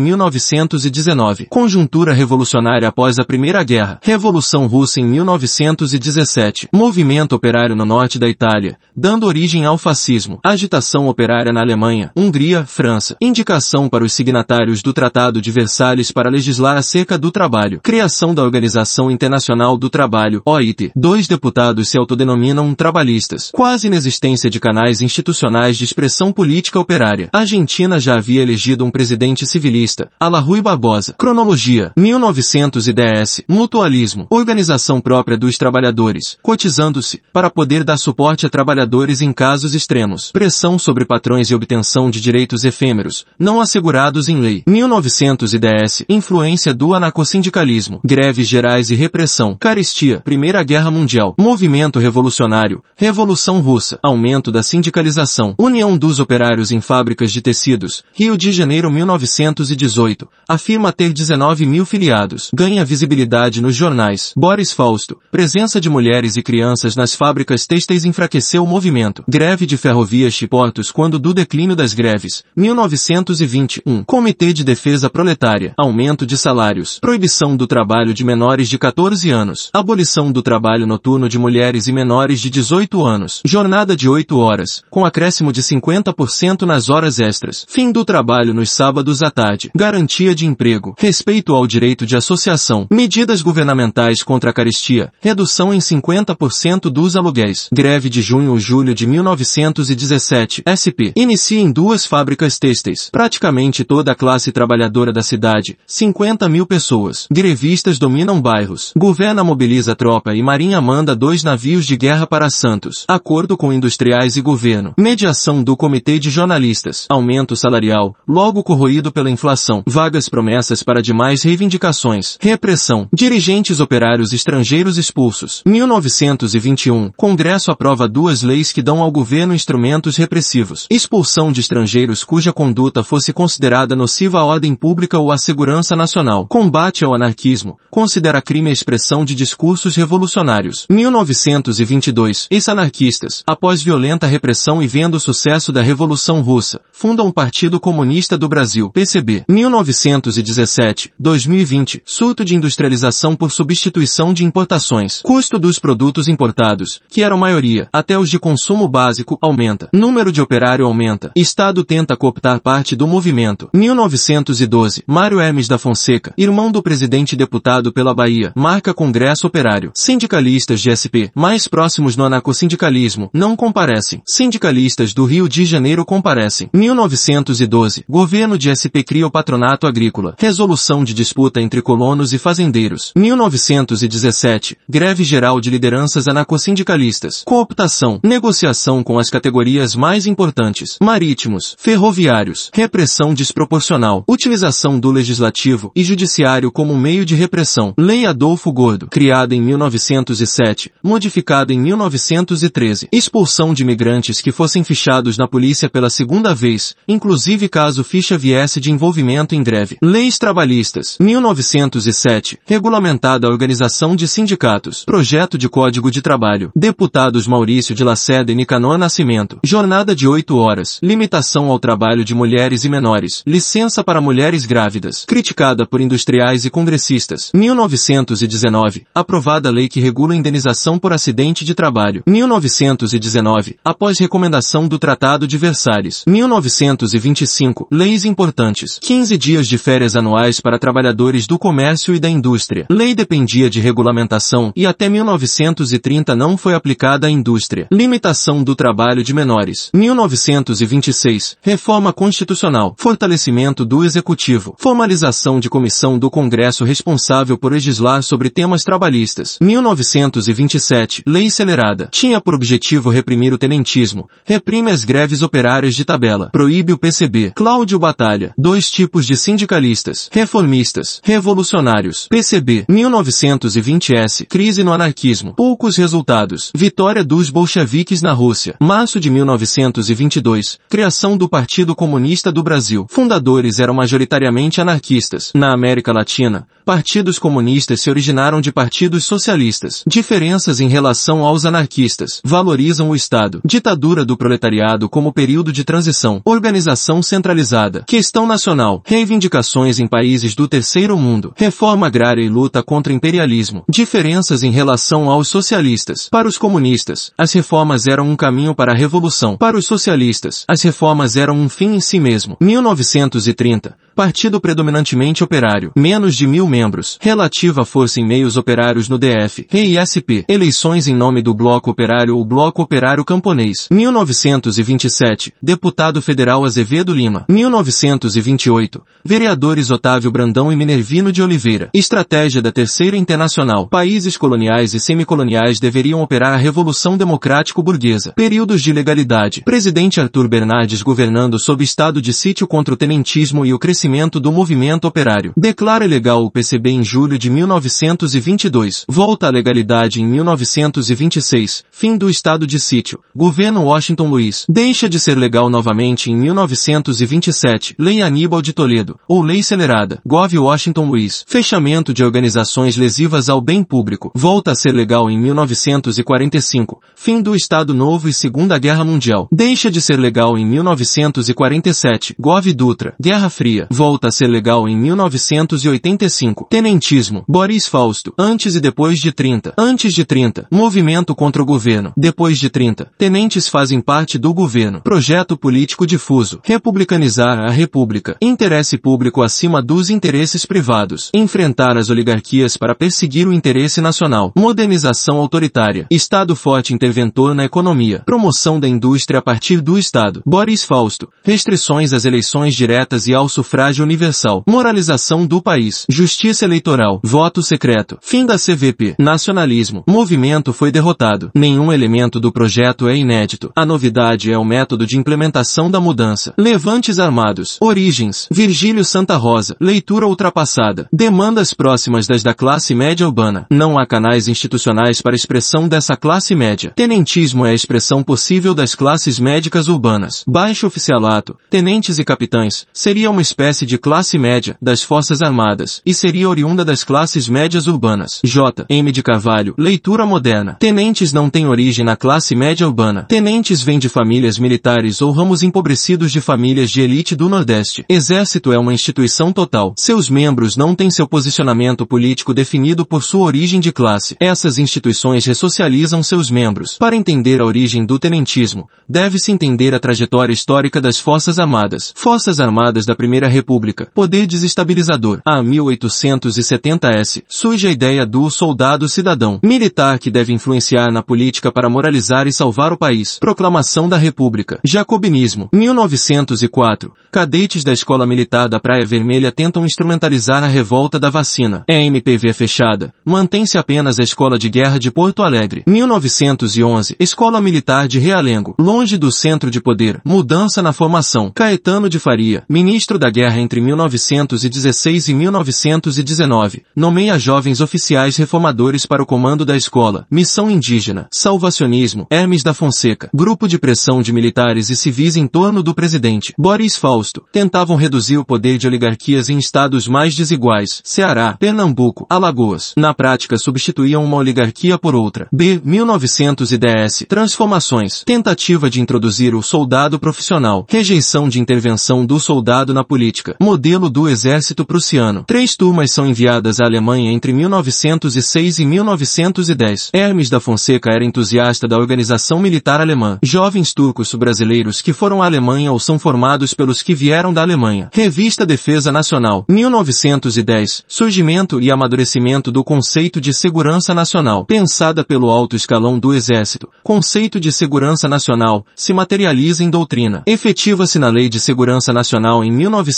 1919. 0.00 1.46
Conjuntura 1.48 2.12
revolucionária 2.12 2.88
após 2.88 3.20
a 3.20 3.24
Primeira 3.24 3.62
Guerra. 3.62 4.00
Revolução 4.02 4.66
Russa 4.66 5.00
em 5.00 5.04
1917. 5.04 6.68
Movimento 6.72 7.36
operário 7.36 7.76
no 7.76 7.84
norte 7.84 8.18
da 8.18 8.28
Itália, 8.28 8.76
dando 8.96 9.24
origem 9.24 9.64
ao 9.64 9.78
fascismo. 9.78 10.40
Agitação 10.44 11.06
operária 11.06 11.52
na 11.52 11.60
Alemanha, 11.60 12.10
Hungria, 12.16 12.66
França. 12.66 13.16
Indicação 13.20 13.88
para 13.88 14.02
os 14.02 14.12
signatários 14.12 14.82
do 14.82 14.92
Tratado 14.92 15.40
de 15.40 15.52
Versalhes 15.52 16.10
para 16.10 16.28
legislar 16.28 16.76
acerca 16.76 17.16
do 17.16 17.30
trabalho. 17.30 17.78
Criação 17.84 18.34
da 18.34 18.42
Organização 18.42 19.08
Internacional 19.08 19.78
do 19.78 19.88
Trabalho, 19.88 20.42
OIT. 20.44 20.90
Dois 20.96 21.28
deputados 21.28 21.88
se 21.88 21.96
autodenominam 21.96 22.74
trabalhistas. 22.74 23.52
Quase 23.52 23.86
inexistência 23.86 24.50
de 24.50 24.58
canais 24.58 25.00
institucionais 25.00 25.76
de 25.76 25.84
expressão 25.84 26.32
política 26.32 26.80
operária. 26.80 27.28
Argentina 27.32 28.00
já 28.00 28.16
havia 28.16 28.42
elegido 28.42 28.84
um 28.84 28.95
presidente 28.96 29.44
civilista, 29.44 30.08
Rui 30.18 30.62
Barbosa. 30.62 31.12
Cronologia. 31.18 31.92
1910. 31.98 33.42
Mutualismo. 33.46 34.26
Organização 34.30 35.02
própria 35.02 35.36
dos 35.36 35.58
trabalhadores, 35.58 36.38
cotizando-se, 36.42 37.20
para 37.30 37.50
poder 37.50 37.84
dar 37.84 37.98
suporte 37.98 38.46
a 38.46 38.48
trabalhadores 38.48 39.20
em 39.20 39.34
casos 39.34 39.74
extremos. 39.74 40.32
Pressão 40.32 40.78
sobre 40.78 41.04
patrões 41.04 41.50
e 41.50 41.54
obtenção 41.54 42.08
de 42.08 42.22
direitos 42.22 42.64
efêmeros, 42.64 43.26
não 43.38 43.60
assegurados 43.60 44.30
em 44.30 44.40
lei. 44.40 44.62
1910. 44.66 46.04
Influência 46.08 46.72
do 46.72 46.94
anacossindicalismo. 46.94 48.00
Greves 48.02 48.48
gerais 48.48 48.88
e 48.88 48.94
repressão. 48.94 49.58
Caristia. 49.60 50.20
Primeira 50.20 50.62
Guerra 50.62 50.90
Mundial. 50.90 51.34
Movimento 51.38 51.98
revolucionário. 51.98 52.82
Revolução 52.96 53.60
Russa. 53.60 53.98
Aumento 54.02 54.50
da 54.50 54.62
sindicalização. 54.62 55.54
União 55.58 55.98
dos 55.98 56.18
operários 56.18 56.72
em 56.72 56.80
fábricas 56.80 57.30
de 57.30 57.42
tecidos. 57.42 58.02
Rio 58.14 58.38
de 58.38 58.52
Janeiro 58.52 58.85
1918. 58.90 60.28
Afirma 60.48 60.92
ter 60.92 61.12
19 61.12 61.66
mil 61.66 61.84
filiados. 61.84 62.50
Ganha 62.54 62.84
visibilidade 62.84 63.60
nos 63.60 63.74
jornais. 63.74 64.32
Boris 64.36 64.72
Fausto. 64.72 65.18
Presença 65.30 65.80
de 65.80 65.90
mulheres 65.90 66.36
e 66.36 66.42
crianças 66.42 66.96
nas 66.96 67.14
fábricas 67.14 67.66
têxteis 67.66 68.04
enfraqueceu 68.04 68.64
o 68.64 68.66
movimento. 68.66 69.24
Greve 69.28 69.66
de 69.66 69.76
ferrovias 69.76 70.40
e 70.40 70.46
portos 70.46 70.90
quando 70.90 71.18
do 71.18 71.34
declínio 71.34 71.76
das 71.76 71.92
greves. 71.92 72.44
1921. 72.56 74.04
Comitê 74.04 74.52
de 74.52 74.64
Defesa 74.64 75.10
Proletária. 75.10 75.74
Aumento 75.76 76.26
de 76.26 76.38
salários. 76.38 76.98
Proibição 77.00 77.56
do 77.56 77.66
trabalho 77.66 78.14
de 78.14 78.24
menores 78.24 78.68
de 78.68 78.78
14 78.78 79.30
anos. 79.30 79.70
Abolição 79.72 80.30
do 80.32 80.42
trabalho 80.42 80.86
noturno 80.86 81.28
de 81.28 81.38
mulheres 81.38 81.86
e 81.86 81.92
menores 81.92 82.40
de 82.40 82.50
18 82.50 83.04
anos. 83.04 83.42
Jornada 83.44 83.96
de 83.96 84.08
8 84.08 84.38
horas, 84.38 84.82
com 84.90 85.04
acréscimo 85.04 85.52
de 85.52 85.62
50% 85.62 86.62
nas 86.62 86.88
horas 86.88 87.18
extras. 87.18 87.64
Fim 87.68 87.92
do 87.92 88.04
trabalho 88.04 88.54
nos 88.54 88.65
sábados 88.70 89.22
à 89.22 89.30
tarde. 89.30 89.70
Garantia 89.74 90.34
de 90.34 90.46
emprego. 90.46 90.94
Respeito 90.98 91.54
ao 91.54 91.66
direito 91.66 92.06
de 92.06 92.16
associação. 92.16 92.86
Medidas 92.90 93.42
governamentais 93.42 94.22
contra 94.22 94.50
a 94.50 94.52
carestia. 94.52 95.12
Redução 95.20 95.72
em 95.72 95.78
50% 95.78 96.90
dos 96.90 97.16
aluguéis. 97.16 97.68
Greve 97.72 98.08
de 98.08 98.22
junho 98.22 98.52
ou 98.52 98.58
julho 98.58 98.94
de 98.94 99.06
1917. 99.06 100.62
SP. 100.66 101.12
Inicia 101.16 101.60
em 101.60 101.70
duas 101.70 102.06
fábricas 102.06 102.58
têxteis. 102.58 103.08
Praticamente 103.10 103.84
toda 103.84 104.12
a 104.12 104.14
classe 104.14 104.52
trabalhadora 104.52 105.12
da 105.12 105.22
cidade. 105.22 105.78
50 105.86 106.48
mil 106.48 106.66
pessoas. 106.66 107.26
Grevistas 107.30 107.98
dominam 107.98 108.40
bairros. 108.40 108.92
Governa 108.96 109.44
mobiliza 109.44 109.94
tropa 109.94 110.34
e 110.34 110.42
marinha 110.42 110.80
manda 110.80 111.14
dois 111.14 111.42
navios 111.42 111.86
de 111.86 111.96
guerra 111.96 112.26
para 112.26 112.50
Santos. 112.50 113.04
Acordo 113.08 113.56
com 113.56 113.72
industriais 113.72 114.36
e 114.36 114.40
governo. 114.40 114.94
Mediação 114.98 115.62
do 115.62 115.76
Comitê 115.76 116.18
de 116.18 116.30
Jornalistas. 116.30 117.06
Aumento 117.08 117.56
salarial. 117.56 118.14
Logo 118.26 118.55
corroído 118.62 119.12
pela 119.12 119.30
inflação. 119.30 119.82
Vagas 119.86 120.28
promessas 120.28 120.82
para 120.82 121.02
demais 121.02 121.42
reivindicações. 121.42 122.36
Repressão. 122.40 123.08
Dirigentes 123.12 123.80
operários 123.80 124.32
estrangeiros 124.32 124.98
expulsos. 124.98 125.62
1921. 125.66 127.10
Congresso 127.16 127.70
aprova 127.70 128.08
duas 128.08 128.42
leis 128.42 128.72
que 128.72 128.82
dão 128.82 129.02
ao 129.02 129.10
governo 129.10 129.54
instrumentos 129.54 130.16
repressivos. 130.16 130.86
Expulsão 130.90 131.50
de 131.52 131.60
estrangeiros 131.60 132.24
cuja 132.24 132.52
conduta 132.52 133.02
fosse 133.02 133.32
considerada 133.32 133.96
nociva 133.96 134.40
à 134.40 134.44
ordem 134.44 134.74
pública 134.74 135.18
ou 135.18 135.32
à 135.32 135.38
segurança 135.38 135.96
nacional. 135.96 136.46
Combate 136.46 137.04
ao 137.04 137.14
anarquismo. 137.14 137.78
Considera 137.90 138.42
crime 138.42 138.70
a 138.70 138.72
expressão 138.72 139.24
de 139.24 139.34
discursos 139.34 139.96
revolucionários. 139.96 140.86
1922. 140.90 142.46
Ex-anarquistas, 142.50 143.42
após 143.46 143.82
violenta 143.82 144.26
repressão 144.26 144.82
e 144.82 144.86
vendo 144.86 145.14
o 145.14 145.20
sucesso 145.20 145.72
da 145.72 145.82
Revolução 145.82 146.40
Russa, 146.40 146.80
fundam 146.92 147.26
o 147.26 147.32
Partido 147.32 147.80
Comunista 147.80 148.36
do 148.36 148.45
Brasil, 148.48 148.90
PCB. 148.90 149.44
1917. 149.48 151.12
2020. 151.18 152.02
Surto 152.04 152.44
de 152.44 152.54
industrialização 152.54 153.34
por 153.34 153.50
substituição 153.50 154.32
de 154.32 154.44
importações. 154.44 155.20
Custo 155.22 155.58
dos 155.58 155.78
produtos 155.78 156.28
importados, 156.28 157.00
que 157.08 157.22
eram 157.22 157.38
maioria, 157.38 157.88
até 157.92 158.18
os 158.18 158.30
de 158.30 158.38
consumo 158.38 158.88
básico, 158.88 159.38
aumenta. 159.40 159.88
Número 159.92 160.30
de 160.30 160.40
operário 160.40 160.86
aumenta. 160.86 161.32
Estado 161.34 161.84
tenta 161.84 162.16
cooptar 162.16 162.60
parte 162.60 162.94
do 162.94 163.06
movimento. 163.06 163.68
1912. 163.74 165.02
Mário 165.06 165.40
Hermes 165.40 165.68
da 165.68 165.78
Fonseca, 165.78 166.34
irmão 166.36 166.70
do 166.70 166.82
presidente 166.82 167.34
deputado 167.34 167.92
pela 167.92 168.14
Bahia, 168.14 168.52
marca 168.54 168.94
Congresso 168.94 169.46
Operário. 169.46 169.90
Sindicalistas 169.94 170.80
de 170.80 170.94
SP, 170.94 171.30
mais 171.34 171.66
próximos 171.66 172.16
no 172.16 172.24
anarcossindicalismo, 172.24 173.30
não 173.32 173.56
comparecem. 173.56 174.22
Sindicalistas 174.24 175.12
do 175.12 175.24
Rio 175.24 175.48
de 175.48 175.64
Janeiro 175.64 176.04
comparecem. 176.04 176.70
1912. 176.72 178.04
Governo 178.08 178.35
de 178.36 178.68
SP 178.68 179.02
cria 179.02 179.26
o 179.26 179.30
Patronato 179.30 179.86
Agrícola. 179.86 180.34
Resolução 180.38 181.02
de 181.02 181.14
disputa 181.14 181.58
entre 181.58 181.80
colonos 181.80 182.34
e 182.34 182.38
fazendeiros. 182.38 183.12
1917. 183.16 184.76
Greve 184.86 185.24
geral 185.24 185.58
de 185.58 185.70
lideranças 185.70 186.28
anarcossindicalistas. 186.28 187.42
Cooptação. 187.46 188.20
Negociação 188.22 189.02
com 189.02 189.18
as 189.18 189.30
categorias 189.30 189.96
mais 189.96 190.26
importantes. 190.26 190.98
Marítimos. 191.00 191.74
Ferroviários. 191.78 192.70
Repressão 192.74 193.32
desproporcional. 193.32 194.22
Utilização 194.28 195.00
do 195.00 195.10
legislativo 195.10 195.90
e 195.96 196.04
judiciário 196.04 196.70
como 196.70 196.94
meio 196.94 197.24
de 197.24 197.34
repressão. 197.34 197.94
Lei 197.96 198.26
Adolfo 198.26 198.70
Gordo. 198.70 199.08
Criada 199.08 199.54
em 199.54 199.62
1907. 199.62 200.92
Modificada 201.02 201.72
em 201.72 201.80
1913. 201.80 203.08
Expulsão 203.10 203.72
de 203.72 203.82
imigrantes 203.82 204.42
que 204.42 204.52
fossem 204.52 204.84
fichados 204.84 205.38
na 205.38 205.48
polícia 205.48 205.88
pela 205.88 206.10
segunda 206.10 206.54
vez, 206.54 206.94
inclusive 207.08 207.66
caso 207.66 208.04
ficha 208.26 208.36
viesse 208.36 208.80
de 208.80 208.90
envolvimento 208.90 209.54
em 209.54 209.62
greve. 209.62 209.98
Leis 210.02 210.36
trabalhistas. 210.36 211.16
1907. 211.20 212.58
Regulamentada 212.66 213.46
a 213.46 213.50
organização 213.50 214.16
de 214.16 214.26
sindicatos. 214.26 215.04
Projeto 215.04 215.56
de 215.56 215.68
Código 215.68 216.10
de 216.10 216.20
Trabalho. 216.20 216.72
Deputados 216.74 217.46
Maurício 217.46 217.94
de 217.94 218.02
Lacerda 218.02 218.50
e 218.50 218.54
Nicanor 218.56 218.98
Nascimento. 218.98 219.60
Jornada 219.62 220.12
de 220.12 220.26
8 220.26 220.56
horas. 220.56 220.98
Limitação 221.00 221.70
ao 221.70 221.78
trabalho 221.78 222.24
de 222.24 222.34
mulheres 222.34 222.84
e 222.84 222.88
menores. 222.88 223.44
Licença 223.46 224.02
para 224.02 224.20
mulheres 224.20 224.66
grávidas. 224.66 225.24
Criticada 225.24 225.86
por 225.86 226.00
industriais 226.00 226.64
e 226.64 226.70
congressistas. 226.70 227.52
1919. 227.54 229.06
Aprovada 229.14 229.68
a 229.68 229.72
lei 229.72 229.88
que 229.88 230.00
regula 230.00 230.34
a 230.34 230.36
indenização 230.36 230.98
por 230.98 231.12
acidente 231.12 231.64
de 231.64 231.76
trabalho. 231.76 232.24
1919. 232.26 233.76
Após 233.84 234.18
recomendação 234.18 234.88
do 234.88 234.98
Tratado 234.98 235.46
de 235.46 235.56
Versalhes. 235.56 236.24
1925. 236.26 237.86
Leis 238.16 238.24
importantes. 238.24 238.98
15 238.98 239.36
dias 239.36 239.68
de 239.68 239.76
férias 239.76 240.16
anuais 240.16 240.58
para 240.58 240.78
trabalhadores 240.78 241.46
do 241.46 241.58
comércio 241.58 242.14
e 242.14 242.18
da 242.18 242.30
indústria. 242.30 242.86
Lei 242.88 243.14
dependia 243.14 243.68
de 243.68 243.78
regulamentação 243.78 244.72
e 244.74 244.86
até 244.86 245.06
1930 245.06 246.34
não 246.34 246.56
foi 246.56 246.72
aplicada 246.72 247.26
à 247.26 247.30
indústria. 247.30 247.86
Limitação 247.92 248.64
do 248.64 248.74
trabalho 248.74 249.22
de 249.22 249.34
menores. 249.34 249.90
1926. 249.92 251.58
Reforma 251.60 252.10
constitucional. 252.10 252.94
Fortalecimento 252.96 253.84
do 253.84 254.02
executivo. 254.02 254.74
Formalização 254.78 255.60
de 255.60 255.68
comissão 255.68 256.18
do 256.18 256.30
Congresso 256.30 256.84
responsável 256.86 257.58
por 257.58 257.70
legislar 257.70 258.22
sobre 258.22 258.48
temas 258.48 258.82
trabalhistas. 258.82 259.58
1927. 259.60 261.22
Lei 261.26 261.48
acelerada. 261.48 262.08
Tinha 262.10 262.40
por 262.40 262.54
objetivo 262.54 263.10
reprimir 263.10 263.52
o 263.52 263.58
tenentismo. 263.58 264.26
Reprime 264.42 264.90
as 264.90 265.04
greves 265.04 265.42
operárias 265.42 265.94
de 265.94 266.02
tabela. 266.06 266.48
Proíbe 266.50 266.94
o 266.94 266.98
PCB. 266.98 267.52
Cláudio 267.54 267.98
Batalha. 268.06 268.54
Dois 268.56 268.88
tipos 268.88 269.26
de 269.26 269.36
sindicalistas. 269.36 270.28
Reformistas. 270.30 271.20
Revolucionários. 271.24 272.28
PCB. 272.28 272.84
1920s. 272.88 274.46
Crise 274.46 274.84
no 274.84 274.92
anarquismo. 274.92 275.54
Poucos 275.56 275.96
resultados. 275.96 276.70
Vitória 276.72 277.24
dos 277.24 277.50
bolcheviques 277.50 278.22
na 278.22 278.32
Rússia. 278.32 278.76
Março 278.80 279.18
de 279.18 279.28
1922. 279.28 280.78
Criação 280.88 281.36
do 281.36 281.48
Partido 281.48 281.96
Comunista 281.96 282.52
do 282.52 282.62
Brasil. 282.62 283.06
Fundadores 283.10 283.80
eram 283.80 283.94
majoritariamente 283.94 284.80
anarquistas. 284.80 285.50
Na 285.52 285.74
América 285.74 286.12
Latina, 286.12 286.68
partidos 286.84 287.40
comunistas 287.40 288.00
se 288.00 288.08
originaram 288.08 288.60
de 288.60 288.70
partidos 288.70 289.24
socialistas. 289.24 290.04
Diferenças 290.06 290.78
em 290.78 290.88
relação 290.88 291.44
aos 291.44 291.64
anarquistas. 291.64 292.40
Valorizam 292.44 293.10
o 293.10 293.16
Estado. 293.16 293.60
Ditadura 293.64 294.24
do 294.24 294.36
proletariado 294.36 295.08
como 295.08 295.32
período 295.32 295.72
de 295.72 295.82
transição. 295.82 296.40
Organização 296.44 297.20
centralizada. 297.20 297.95
Retomada. 297.96 298.04
Questão 298.06 298.46
nacional. 298.46 299.02
Reivindicações 299.04 299.98
em 299.98 300.06
países 300.06 300.54
do 300.54 300.68
terceiro 300.68 301.16
mundo. 301.16 301.52
Reforma 301.56 302.06
agrária 302.06 302.42
e 302.42 302.48
luta 302.48 302.82
contra 302.82 303.12
imperialismo. 303.12 303.84
Diferenças 303.88 304.62
em 304.62 304.70
relação 304.70 305.30
aos 305.30 305.48
socialistas. 305.48 306.28
Para 306.30 306.48
os 306.48 306.58
comunistas, 306.58 307.32
as 307.38 307.52
reformas 307.52 308.06
eram 308.06 308.28
um 308.28 308.36
caminho 308.36 308.74
para 308.74 308.92
a 308.92 308.96
revolução. 308.96 309.56
Para 309.56 309.76
os 309.76 309.86
socialistas, 309.86 310.64
as 310.68 310.82
reformas 310.82 311.36
eram 311.36 311.54
um 311.54 311.68
fim 311.68 311.94
em 311.94 312.00
si 312.00 312.18
mesmo. 312.18 312.56
1930. 312.60 314.05
Partido 314.16 314.58
predominantemente 314.58 315.44
operário. 315.44 315.92
Menos 315.94 316.34
de 316.34 316.46
mil 316.46 316.66
membros. 316.66 317.18
Relativa 317.20 317.84
força 317.84 318.18
em 318.18 318.26
meios 318.26 318.56
operários 318.56 319.10
no 319.10 319.18
DF. 319.18 319.66
RISP. 319.68 320.46
Eleições 320.48 321.06
em 321.06 321.14
nome 321.14 321.42
do 321.42 321.52
Bloco 321.52 321.90
Operário 321.90 322.34
ou 322.34 322.42
Bloco 322.42 322.80
Operário 322.80 323.22
Camponês. 323.26 323.88
1927. 323.90 325.52
Deputado 325.62 326.22
Federal 326.22 326.64
Azevedo 326.64 327.12
Lima. 327.12 327.44
1928. 327.46 329.02
Vereadores 329.22 329.90
Otávio 329.90 330.30
Brandão 330.30 330.72
e 330.72 330.76
Minervino 330.76 331.30
de 331.30 331.42
Oliveira. 331.42 331.90
Estratégia 331.92 332.62
da 332.62 332.72
Terceira 332.72 333.18
Internacional. 333.18 333.86
Países 333.86 334.38
coloniais 334.38 334.94
e 334.94 334.98
semicoloniais 334.98 335.78
deveriam 335.78 336.22
operar 336.22 336.54
a 336.54 336.56
Revolução 336.56 337.18
Democrático-Burguesa. 337.18 338.32
Períodos 338.34 338.80
de 338.80 338.94
legalidade. 338.94 339.60
Presidente 339.62 340.22
Arthur 340.22 340.48
Bernardes 340.48 341.02
governando 341.02 341.58
sob 341.58 341.84
estado 341.84 342.22
de 342.22 342.32
sítio 342.32 342.66
contra 342.66 342.94
o 342.94 342.96
tenentismo 342.96 343.66
e 343.66 343.74
o 343.74 343.78
crescimento 343.78 344.05
do 344.40 344.52
movimento 344.52 345.06
operário. 345.06 345.52
Declara 345.56 346.04
ilegal 346.04 346.44
o 346.44 346.50
PCB 346.50 346.90
em 346.90 347.02
julho 347.02 347.38
de 347.38 347.50
1922. 347.50 349.04
Volta 349.08 349.46
à 349.46 349.50
legalidade 349.50 350.20
em 350.20 350.26
1926. 350.26 351.84
Fim 351.90 352.16
do 352.16 352.30
estado 352.30 352.66
de 352.66 352.78
sítio. 352.78 353.20
Governo 353.34 353.84
Washington 353.84 354.28
Luiz. 354.28 354.64
Deixa 354.68 355.08
de 355.08 355.18
ser 355.18 355.36
legal 355.36 355.68
novamente 355.68 356.30
em 356.30 356.36
1927. 356.36 357.94
Lei 357.98 358.22
Aníbal 358.22 358.62
de 358.62 358.72
Toledo. 358.72 359.18
Ou 359.28 359.42
Lei 359.42 359.62
Celerada. 359.62 360.20
Gov 360.24 360.56
Washington 360.56 361.06
Luiz. 361.06 361.44
Fechamento 361.46 362.14
de 362.14 362.22
organizações 362.24 362.96
lesivas 362.96 363.48
ao 363.48 363.60
bem 363.60 363.82
público. 363.82 364.30
Volta 364.34 364.72
a 364.72 364.74
ser 364.74 364.92
legal 364.92 365.30
em 365.30 365.38
1945. 365.38 367.00
Fim 367.14 367.42
do 367.42 367.54
Estado 367.54 367.94
Novo 367.94 368.28
e 368.28 368.32
Segunda 368.32 368.78
Guerra 368.78 369.04
Mundial. 369.04 369.48
Deixa 369.50 369.90
de 369.90 370.00
ser 370.00 370.18
legal 370.18 370.56
em 370.56 370.64
1947. 370.64 372.34
Gov 372.38 372.72
Dutra. 372.72 373.14
Guerra 373.20 373.50
Fria. 373.50 373.86
Volta 373.96 374.28
a 374.28 374.30
ser 374.30 374.46
legal 374.46 374.86
em 374.86 374.94
1985. 374.94 376.66
Tenentismo. 376.68 377.46
Boris 377.48 377.88
Fausto. 377.88 378.34
Antes 378.36 378.74
e 378.74 378.80
depois 378.80 379.18
de 379.18 379.32
30. 379.32 379.72
Antes 379.78 380.12
de 380.12 380.22
30. 380.22 380.66
Movimento 380.70 381.34
contra 381.34 381.62
o 381.62 381.64
governo. 381.64 382.12
Depois 382.14 382.58
de 382.58 382.68
30. 382.68 383.10
Tenentes 383.16 383.70
fazem 383.70 384.02
parte 384.02 384.36
do 384.36 384.52
governo. 384.52 385.00
Projeto 385.00 385.56
político 385.56 386.06
difuso. 386.06 386.60
Republicanizar 386.62 387.58
a 387.58 387.70
república. 387.70 388.36
Interesse 388.38 388.98
público 388.98 389.40
acima 389.40 389.80
dos 389.80 390.10
interesses 390.10 390.66
privados. 390.66 391.30
Enfrentar 391.32 391.96
as 391.96 392.10
oligarquias 392.10 392.76
para 392.76 392.94
perseguir 392.94 393.48
o 393.48 393.52
interesse 393.52 394.02
nacional. 394.02 394.52
Modernização 394.54 395.38
autoritária. 395.38 396.06
Estado 396.10 396.54
forte 396.54 396.92
interventor 396.92 397.54
na 397.54 397.64
economia. 397.64 398.22
Promoção 398.26 398.78
da 398.78 398.86
indústria 398.86 399.38
a 399.38 399.42
partir 399.42 399.80
do 399.80 399.96
Estado. 399.96 400.42
Boris 400.44 400.84
Fausto. 400.84 401.30
Restrições 401.42 402.12
às 402.12 402.26
eleições 402.26 402.74
diretas 402.74 403.26
e 403.26 403.32
ao 403.34 403.48
sufrágio 403.48 403.85
universal. 404.02 404.64
Moralização 404.66 405.46
do 405.46 405.60
país. 405.62 406.06
Justiça 406.08 406.64
eleitoral. 406.64 407.20
Voto 407.22 407.62
secreto. 407.62 408.18
Fim 408.22 408.46
da 408.46 408.56
CVP. 408.56 409.14
Nacionalismo. 409.18 410.02
Movimento 410.06 410.72
foi 410.72 410.90
derrotado. 410.90 411.50
Nenhum 411.54 411.92
elemento 411.92 412.40
do 412.40 412.50
projeto 412.50 413.06
é 413.08 413.16
inédito. 413.16 413.70
A 413.76 413.84
novidade 413.84 414.50
é 414.50 414.56
o 414.56 414.64
método 414.64 415.06
de 415.06 415.18
implementação 415.18 415.90
da 415.90 416.00
mudança. 416.00 416.54
Levantes 416.56 417.18
armados. 417.18 417.76
Origens. 417.80 418.48
Virgílio 418.50 419.04
Santa 419.04 419.36
Rosa. 419.36 419.76
Leitura 419.78 420.26
ultrapassada. 420.26 421.08
Demandas 421.12 421.74
próximas 421.74 422.26
das 422.26 422.42
da 422.42 422.54
classe 422.54 422.94
média 422.94 423.26
urbana. 423.26 423.66
Não 423.68 423.98
há 423.98 424.06
canais 424.06 424.46
institucionais 424.48 425.20
para 425.20 425.34
expressão 425.34 425.88
dessa 425.88 426.16
classe 426.16 426.54
média. 426.54 426.92
Tenentismo 426.94 427.66
é 427.66 427.70
a 427.70 427.74
expressão 427.74 428.22
possível 428.22 428.72
das 428.72 428.94
classes 428.94 429.40
médicas 429.40 429.88
urbanas. 429.88 430.44
Baixo 430.46 430.86
oficialato. 430.86 431.56
Tenentes 431.68 432.18
e 432.18 432.24
capitães. 432.24 432.86
Seria 432.92 433.30
uma 433.30 433.42
espécie 433.42 433.75
de 433.84 433.98
classe 433.98 434.38
média 434.38 434.76
das 434.80 435.02
forças 435.02 435.42
armadas 435.42 436.00
e 436.06 436.14
seria 436.14 436.48
oriunda 436.48 436.84
das 436.84 437.04
classes 437.04 437.48
médias 437.48 437.86
urbanas. 437.86 438.40
J. 438.44 438.86
M. 438.88 439.12
de 439.12 439.22
Carvalho. 439.22 439.74
Leitura 439.76 440.24
moderna. 440.24 440.76
Tenentes 440.78 441.32
não 441.32 441.50
têm 441.50 441.66
origem 441.66 442.04
na 442.04 442.16
classe 442.16 442.54
média 442.54 442.86
urbana. 442.86 443.24
Tenentes 443.24 443.82
vêm 443.82 443.98
de 443.98 444.08
famílias 444.08 444.58
militares 444.58 445.20
ou 445.20 445.32
ramos 445.32 445.62
empobrecidos 445.62 446.32
de 446.32 446.40
famílias 446.40 446.90
de 446.90 447.00
elite 447.00 447.34
do 447.34 447.48
Nordeste. 447.48 448.04
Exército 448.08 448.72
é 448.72 448.78
uma 448.78 448.94
instituição 448.94 449.52
total. 449.52 449.92
Seus 449.98 450.30
membros 450.30 450.76
não 450.76 450.94
têm 450.94 451.10
seu 451.10 451.28
posicionamento 451.28 452.06
político 452.06 452.54
definido 452.54 453.04
por 453.04 453.22
sua 453.22 453.44
origem 453.44 453.80
de 453.80 453.92
classe. 453.92 454.36
Essas 454.40 454.78
instituições 454.78 455.44
ressocializam 455.44 456.22
seus 456.22 456.50
membros. 456.50 456.96
Para 456.96 457.16
entender 457.16 457.60
a 457.60 457.66
origem 457.66 458.06
do 458.06 458.18
tenentismo, 458.18 458.88
deve-se 459.08 459.52
entender 459.52 459.94
a 459.94 459.98
trajetória 459.98 460.52
histórica 460.52 461.00
das 461.00 461.18
Forças 461.18 461.58
Armadas. 461.58 462.12
Forças 462.16 462.60
Armadas 462.60 463.04
da 463.04 463.14
Primeira 463.14 463.48
República. 463.48 463.65
Poder 464.14 464.46
desestabilizador. 464.46 465.40
A 465.44 465.60
1870s, 465.62 467.42
surge 467.48 467.88
a 467.88 467.90
ideia 467.90 468.24
do 468.24 468.48
soldado 468.48 469.08
cidadão. 469.08 469.58
Militar 469.62 470.18
que 470.18 470.30
deve 470.30 470.52
influenciar 470.52 471.12
na 471.12 471.22
política 471.22 471.70
para 471.70 471.90
moralizar 471.90 472.46
e 472.46 472.52
salvar 472.52 472.92
o 472.92 472.96
país. 472.96 473.38
Proclamação 473.38 474.08
da 474.08 474.16
República. 474.16 474.78
Jacobinismo. 474.84 475.68
1904. 475.72 477.12
Cadetes 477.30 477.84
da 477.84 477.92
Escola 477.92 478.26
Militar 478.26 478.68
da 478.68 478.80
Praia 478.80 479.04
Vermelha 479.04 479.52
tentam 479.52 479.84
instrumentalizar 479.84 480.64
a 480.64 480.66
revolta 480.66 481.18
da 481.18 481.28
vacina. 481.28 481.84
É 481.86 482.02
MPV 482.02 482.52
fechada. 482.52 483.12
Mantém-se 483.24 483.76
apenas 483.76 484.18
a 484.18 484.22
Escola 484.22 484.58
de 484.58 484.70
Guerra 484.70 484.98
de 484.98 485.10
Porto 485.10 485.42
Alegre. 485.42 485.82
1911. 485.86 487.16
Escola 487.20 487.60
Militar 487.60 488.08
de 488.08 488.18
Realengo. 488.18 488.74
Longe 488.78 489.18
do 489.18 489.30
centro 489.30 489.70
de 489.70 489.80
poder. 489.80 490.20
Mudança 490.24 490.80
na 490.80 490.92
formação. 490.92 491.50
Caetano 491.54 492.08
de 492.08 492.18
Faria. 492.18 492.64
Ministro 492.68 493.18
da 493.18 493.30
Guerra 493.30 493.45
entre 493.54 493.80
1916 493.80 495.28
e 495.28 495.34
1919. 495.34 496.82
Nomeia 496.94 497.38
jovens 497.38 497.80
oficiais 497.80 498.36
reformadores 498.36 499.06
para 499.06 499.22
o 499.22 499.26
comando 499.26 499.64
da 499.64 499.76
escola. 499.76 500.26
Missão 500.30 500.70
indígena. 500.70 501.28
Salvacionismo. 501.30 502.26
Hermes 502.30 502.62
da 502.62 502.72
Fonseca. 502.72 503.30
Grupo 503.32 503.68
de 503.68 503.78
pressão 503.78 504.22
de 504.22 504.32
militares 504.32 504.90
e 504.90 504.96
civis 504.96 505.36
em 505.36 505.46
torno 505.46 505.82
do 505.82 505.94
presidente. 505.94 506.54
Boris 506.58 506.96
Fausto. 506.96 507.44
Tentavam 507.52 507.96
reduzir 507.96 508.38
o 508.38 508.44
poder 508.44 508.78
de 508.78 508.86
oligarquias 508.86 509.48
em 509.48 509.58
estados 509.58 510.08
mais 510.08 510.34
desiguais. 510.34 511.00
Ceará, 511.04 511.56
Pernambuco, 511.58 512.26
Alagoas. 512.28 512.92
Na 512.96 513.14
prática 513.14 513.58
substituíam 513.58 514.24
uma 514.24 514.36
oligarquia 514.38 514.98
por 514.98 515.14
outra. 515.14 515.48
B. 515.52 515.80
1910. 515.84 517.26
Transformações. 517.28 518.24
Tentativa 518.24 518.88
de 518.90 519.00
introduzir 519.00 519.54
o 519.54 519.62
soldado 519.62 520.18
profissional. 520.18 520.86
Rejeição 520.88 521.48
de 521.48 521.60
intervenção 521.60 522.24
do 522.24 522.40
soldado 522.40 522.92
na 522.92 523.04
política. 523.04 523.35
Modelo 523.60 524.08
do 524.08 524.28
exército 524.28 524.84
prussiano. 524.84 525.44
Três 525.46 525.76
turmas 525.76 526.12
são 526.12 526.26
enviadas 526.26 526.80
à 526.80 526.84
Alemanha 526.84 527.32
entre 527.32 527.52
1906 527.52 528.78
e 528.78 528.84
1910. 528.84 530.10
Hermes 530.12 530.50
da 530.50 530.60
Fonseca 530.60 531.10
era 531.10 531.24
entusiasta 531.24 531.88
da 531.88 531.96
organização 531.96 532.58
militar 532.58 533.00
alemã. 533.00 533.38
Jovens 533.42 533.92
turcos 533.92 534.34
brasileiros 534.34 535.00
que 535.00 535.12
foram 535.12 535.42
à 535.42 535.46
Alemanha 535.46 535.92
ou 535.92 535.98
são 535.98 536.18
formados 536.18 536.74
pelos 536.74 537.02
que 537.02 537.14
vieram 537.14 537.52
da 537.52 537.62
Alemanha. 537.62 538.10
Revista 538.12 538.66
Defesa 538.66 539.10
Nacional. 539.12 539.64
1910. 539.68 541.04
Surgimento 541.06 541.80
e 541.80 541.90
amadurecimento 541.90 542.70
do 542.70 542.84
conceito 542.84 543.40
de 543.40 543.52
segurança 543.52 544.14
nacional. 544.14 544.64
Pensada 544.64 545.24
pelo 545.24 545.50
alto 545.50 545.76
escalão 545.76 546.18
do 546.18 546.34
exército. 546.34 546.88
Conceito 547.02 547.58
de 547.60 547.72
segurança 547.72 548.28
nacional 548.28 548.84
se 548.94 549.12
materializa 549.12 549.82
em 549.82 549.90
doutrina. 549.90 550.42
Efetiva-se 550.46 551.18
na 551.18 551.28
Lei 551.28 551.48
de 551.48 551.60
Segurança 551.60 552.12
Nacional 552.12 552.64
em 552.64 552.72